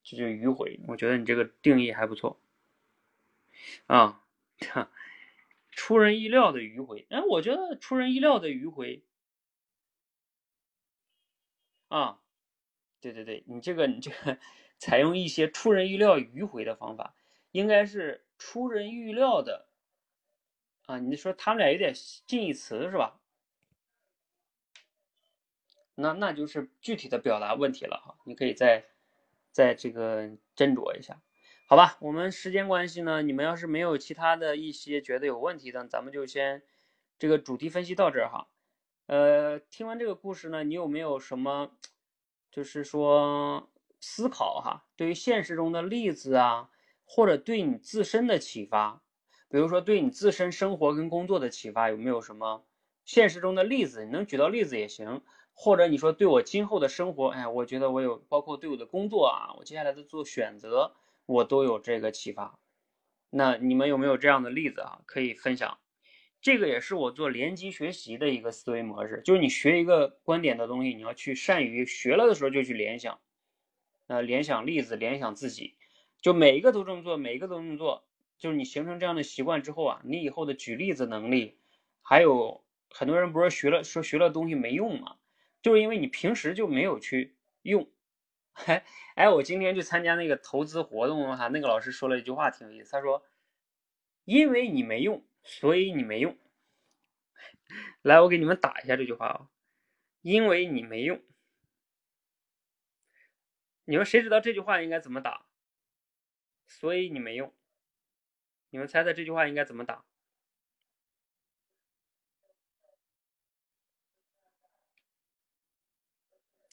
[0.03, 0.81] 这就迂回。
[0.89, 2.37] 我觉得你这个定义还不错，
[3.87, 4.21] 啊，
[5.71, 7.07] 出人意料的迂回。
[7.09, 9.03] 哎，我觉得出人意料的迂回，
[11.87, 12.21] 啊，
[13.01, 14.39] 对对对，你这个你这个
[14.77, 17.15] 采用一些出人意料迂回的方法，
[17.51, 18.25] 应该是。
[18.41, 19.67] 出人意料的
[20.85, 21.93] 啊，你说他们俩有点
[22.25, 23.19] 近义词是吧？
[25.95, 28.85] 那那就是具体的表达问题了哈，你可以再
[29.51, 31.21] 再这个斟酌一下，
[31.71, 31.97] 好吧？
[31.99, 36.63] 我们时间关系呢，你们要是没有其他的一些觉得有问题的，咱们就先
[37.19, 38.47] 这个主题分析到这儿哈。
[39.05, 41.69] 呃，听完这个故事呢，你有没有什么
[42.49, 43.69] 就是说
[43.99, 44.87] 思考哈？
[44.95, 46.71] 对于现实中的例子啊？
[47.05, 49.03] 或者对你自身的启发，
[49.47, 52.65] 比如说对你自身生活跟工作的启发有没有什么
[53.05, 54.03] 现实中的例子？
[54.05, 55.21] 你能举到例子也行，
[55.53, 60.95] 或者你说对我今后的生活，哎，我觉得我有，包括对我的工作啊，我接下来的做选择，
[61.29, 62.59] 我都有这个启发。
[63.29, 65.01] 那你们有没有这样的例子啊？
[65.05, 65.77] 可以分享。
[66.41, 73.19] 这个也是我做联机学习的一个思维模式，就是你学一个观点的东西，你要去善于学了的时候就去联想，
[74.07, 75.75] 呃，联想例子，联想自己，
[76.19, 78.07] 就每一个都这么做，每一个都这么做，
[78.39, 81.59] 就是你形成这样的习惯之后啊，你以后的举例子能力，
[82.01, 85.17] 还有很多人不是学了说学了东西没用嘛，
[85.61, 87.87] 就是因为你平时就没有去用。
[88.65, 88.83] 哎
[89.15, 93.23] 哎，我今天去参加那个投资活动哈，那个老师说了一句话挺有意思，他说，
[94.25, 95.25] 因为你没用。
[95.41, 96.37] 所以你没用，
[98.03, 99.49] 来，我给你们打一下这句话啊，
[100.21, 101.23] 因为你没用。
[103.85, 105.45] 你们谁知道这句话应该怎么打？
[106.67, 107.53] 所以你没用。
[108.69, 110.03] 你们猜猜这句话应该怎么打？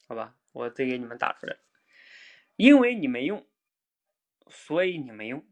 [0.09, 1.66] 好吧，我再给你们打出来。
[2.57, 3.47] 因为你没用，
[4.49, 5.45] 所以你没用。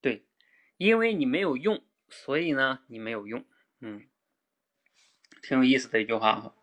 [0.00, 0.26] 对
[0.78, 3.44] 因为你没有用，所以呢，你没有用，
[3.80, 4.08] 嗯，
[5.42, 6.54] 挺有意思的一句话哈，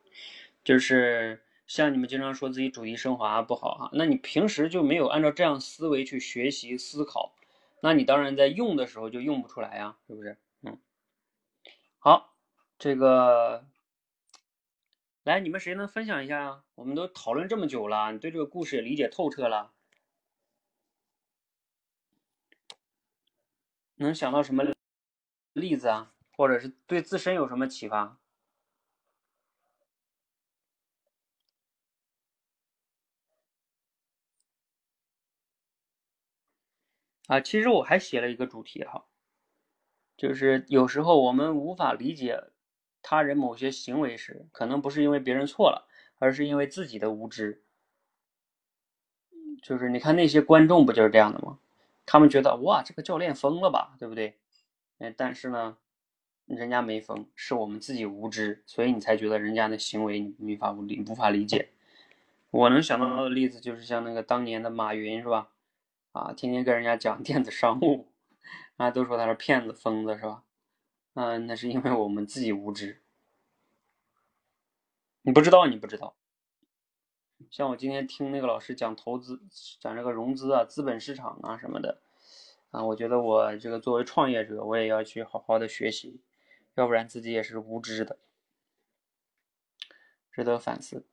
[0.64, 7.34] 就是像你们经常说自己主题升华不好哈，那你平时就没有按照这样思维去学习思考，
[7.82, 10.38] 那你当然在用的时候就用不出来呀，是不是？
[12.02, 12.38] 好，
[12.78, 13.66] 这个，
[15.24, 16.64] 来，你们谁能分享一下啊？
[16.76, 19.74] 我们都讨论这么久了，你对这个故事也理解透彻了。
[23.96, 24.64] 能想到什么
[25.54, 26.14] 例子啊？
[26.32, 28.18] 或者是对自身有什么启发？
[37.28, 39.06] 啊，其实我还写了一个主题哈，
[40.20, 42.44] 就是有时候我们无法理解
[43.02, 45.88] 他人某些行为时，可能不是因为别人错了，
[46.18, 47.64] 而是因为自己的无知。
[49.64, 51.60] 就是你看那些观众不就是这样的吗？
[52.06, 54.36] 他们觉得哇，这个教练疯了吧，对不对？
[54.98, 55.78] 哎，但是呢，
[56.48, 61.70] 人家没疯，是我们自己无知，所以你才觉得人家的行为你无法无理无法理解。
[62.52, 65.48] 我能想到的例子就是像那个当年的马云是吧？
[66.12, 68.08] 啊，天天跟人家讲电子商务，
[68.80, 70.46] 啊，都说他是骗子疯子是吧？
[71.16, 73.04] 嗯，那是因为我们自己无知。
[75.22, 76.16] 你不知道，你不知道。
[77.52, 79.42] 像我今天听那个老师讲投资，
[79.82, 82.02] 讲这个融资啊、资本市场啊什么的，
[82.72, 86.22] 啊，我觉得我这个作为创业者，我也要去好好的学习，
[86.76, 88.18] 要不然自己也是无知的，
[90.32, 91.06] 值得反思。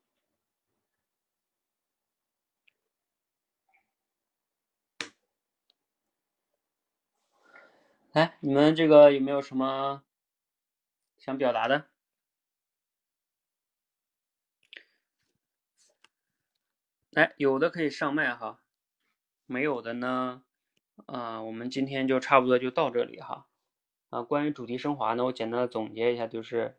[8.17, 10.03] 来，你们这个有没有什么
[11.19, 11.85] 想表达的？
[17.13, 18.63] 哎，有的可以上麦哈，
[19.45, 20.43] 没有的呢，
[21.05, 23.47] 啊，我们今天就差不多就到这里哈。
[24.09, 26.79] 啊，关于主题升华呢，我简单的总结一下，就是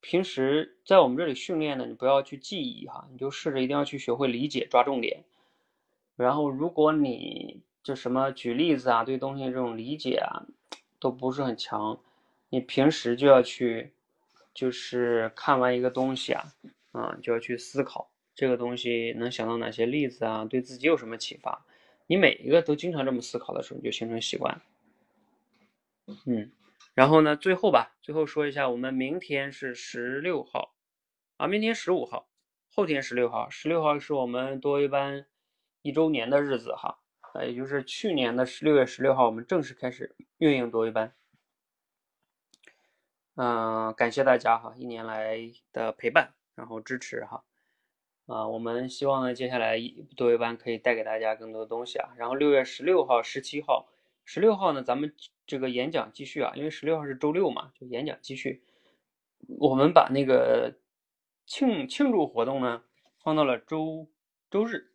[0.00, 5.26] 平时在我们这里训练呢，你不要去记忆哈，你就试着一定要去学会理解，抓重点。
[6.16, 10.42] 然后，如果你就什么举例子啊，对东西这种理解啊
[10.98, 12.00] 都不是很强，
[12.48, 13.92] 你平时就要去，
[14.52, 16.44] 就是看完一个东西啊，
[16.90, 18.10] 啊，就要去思考。
[18.34, 20.44] 这个东西能想到哪些例子啊？
[20.44, 21.64] 对自己有什么启发？
[22.08, 24.60] 你每一个都经常这么思考的时候，你就形成习惯。
[26.24, 26.50] 嗯，
[26.92, 30.74] 然后呢，最后吧，最后说一下，我们明天是十六号
[31.36, 32.26] 啊，明天十五号，
[32.74, 35.24] 后天十六号，十六号是我们多一班
[35.82, 36.98] 一周年的日子哈，
[37.36, 41.14] 呃，也就是去年的十六月十六号，我们正式开始运营多维班。
[43.34, 45.38] 嗯，感谢大家哈，一年来
[45.70, 47.44] 的陪伴，然后支持哈。
[48.24, 49.78] 啊，我们希望呢，接下来
[50.16, 52.14] 多维班可以带给大家更多的东西啊。
[52.16, 53.86] 然后六月十六号、十七号、
[54.24, 55.14] 十六号呢，咱们
[55.46, 58.64] 这个演讲继续啊，因为十六号是周六嘛，就演讲继续。
[59.58, 60.74] 我们把那个
[61.44, 62.82] 庆庆祝活动呢
[63.22, 64.08] 放到了周
[64.50, 64.90] 周日，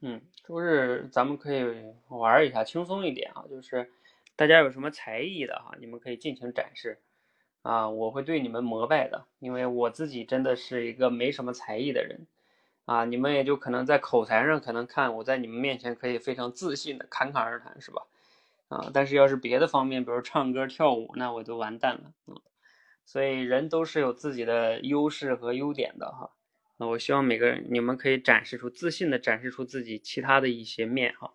[0.00, 1.64] 嗯，周日咱们可以
[2.08, 3.90] 玩一下，轻松一点啊，就是
[4.36, 6.98] 大家有什么才艺的哈，你们可以尽情展示。
[7.62, 12.26] 啊，我会对你们膜拜的，因为我自己真的是一个没什么才艺的人，
[12.86, 18.02] 啊，你们也就可能在口才上可能看我在你们面前可以非常自信的侃侃而谈，是吧？
[18.66, 22.40] 啊，但是要是别的方面，比如唱歌跳舞，那我就完蛋了，嗯，
[23.04, 26.30] 所以人都是有自己的优势和优点的哈，
[26.88, 31.34] 我希望每个人你们可以展示出自信的展示出自己其他的一些面哈。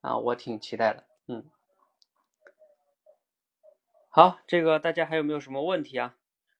[0.00, 1.44] 啊，我挺期待的，嗯。
[4.08, 6.16] 好，这个大家还有没有什么问题啊？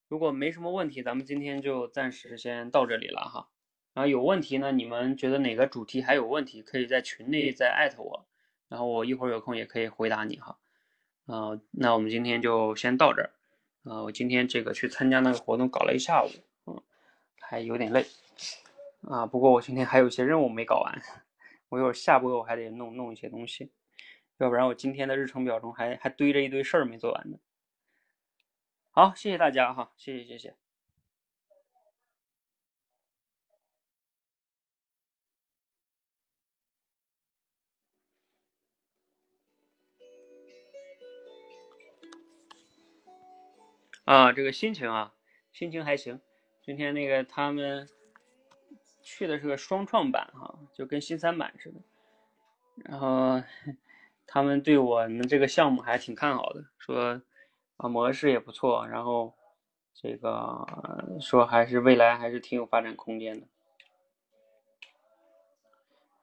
[0.09, 3.49] 如果没什么问题，咱们今天就暂时先到这里了哈。
[3.95, 8.27] 然后有问题呢，你们觉得哪个主题还有问题，可以在群内再艾特我，
[8.69, 10.59] 然后我一会儿有空也可以回答你哈。
[11.27, 13.33] 啊，那我们今天就先到这儿。
[13.85, 16.29] 啊，我今天这个去参加那个活动搞了一下午，
[17.49, 18.05] 还有点累。
[19.09, 21.03] 啊，不过我今天还有一些任务没搞完。
[21.69, 23.71] 我一会儿下播我还得弄弄一些东西，
[24.39, 27.39] 要不然我今天的日程表中还还堆着一堆事儿没做完呢。
[28.91, 30.55] 好，谢谢大家哈，谢谢谢谢。
[44.05, 45.15] 啊，这个心情啊，
[45.53, 46.21] 心情还行。
[46.67, 47.89] 今天那个他们。
[49.09, 51.81] 去的是个双创版哈，就跟新三板似的。
[52.75, 53.41] 然后
[54.27, 57.23] 他们对我们这个项目还挺看好的，说
[57.77, 59.33] 啊模式也不错，然后
[59.95, 60.67] 这个
[61.21, 63.47] 说还是未来还是挺有发展空间的。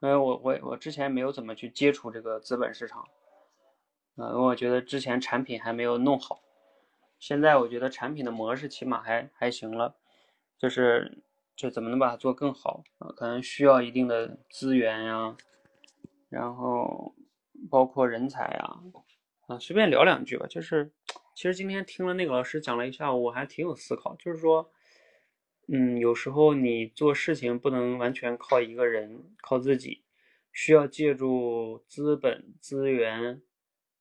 [0.01, 3.07] 因为我我我之前没有怎么去接触这个资本市场，
[4.17, 6.41] 呃，因为我觉得之前产品还没有弄好，
[7.17, 9.95] 现在我觉得产品的模式起码还还行了，
[10.63, 11.19] 就是。
[11.55, 13.13] 就怎么能把它做更好啊？
[13.15, 15.37] 可能需要一定的资源呀，
[16.27, 17.13] 然后
[17.69, 18.79] 包括人才呀，
[19.45, 20.47] 啊，随便聊两句吧。
[20.47, 20.91] 就是，
[21.35, 24.15] 其实今天听了那个老师讲了一下午，我还挺有思考。
[24.15, 24.71] 就是说，
[25.67, 30.03] 嗯，有时候你做事情不能完全靠一个人，靠自己，
[30.51, 33.43] 需要借助资本资源，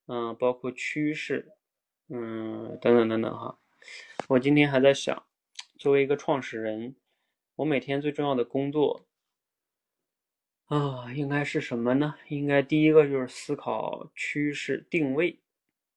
[0.06, 1.52] 嗯，包括趋势，
[2.08, 3.58] 嗯，等等等等哈。
[4.28, 5.22] 我今天还在想，
[5.82, 6.94] 作为一个创始人。
[7.56, 9.04] 我每天最重要的工作
[10.66, 12.14] 啊，应该是什么呢？
[12.28, 15.40] 应该第一个就是思考趋势定位，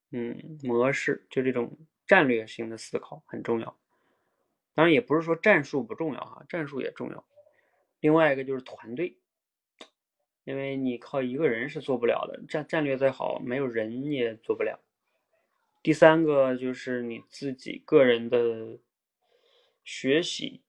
[0.09, 3.77] 嗯，模式，就这种战略性的思考很重要。
[4.73, 7.23] 当然也不是说战术不重要哈，战术也重要。
[7.99, 9.15] 另外一个就是团队，
[10.45, 14.79] 因为你靠一个人是做不了的，战战略再好，没有人也做不了。
[15.83, 18.79] 第三个就是你自己个人的
[19.85, 20.61] 学习。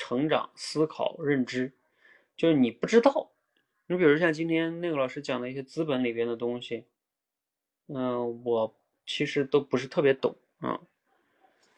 [0.00, 1.72] 成长、思考、认知，
[2.36, 3.32] 就是你不知道。
[3.88, 6.84] 你比如像今天那个老师讲的一些资本里边的东西，
[7.88, 10.80] 嗯，我其实都不是特别懂啊。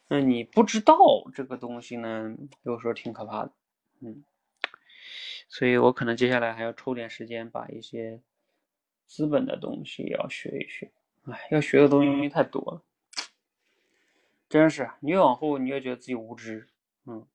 [0.08, 0.94] 那你不知道
[1.34, 3.52] 这个东西呢，有时候挺可怕的，
[4.00, 4.22] 嗯。
[5.48, 8.20] 所以我可能接下来还要抽点时间把一些
[9.06, 10.92] 资本的东西要学一学。
[11.22, 12.82] 哎，要学的东西太多了，
[14.46, 16.68] 真是你越往后你越觉得自己无知，
[17.06, 17.26] 嗯。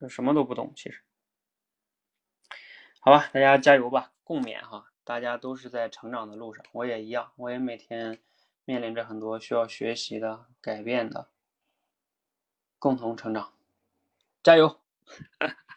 [0.00, 1.02] 就什么都不懂，其实，
[3.00, 4.92] 好吧，大家加油吧，共勉哈！
[5.02, 8.22] 大家都是在成长的路上，我也一样，我也每天
[8.64, 11.30] 面临着很多需要学习的、改变的，
[12.78, 13.52] 共同成长，
[14.40, 14.80] 加油！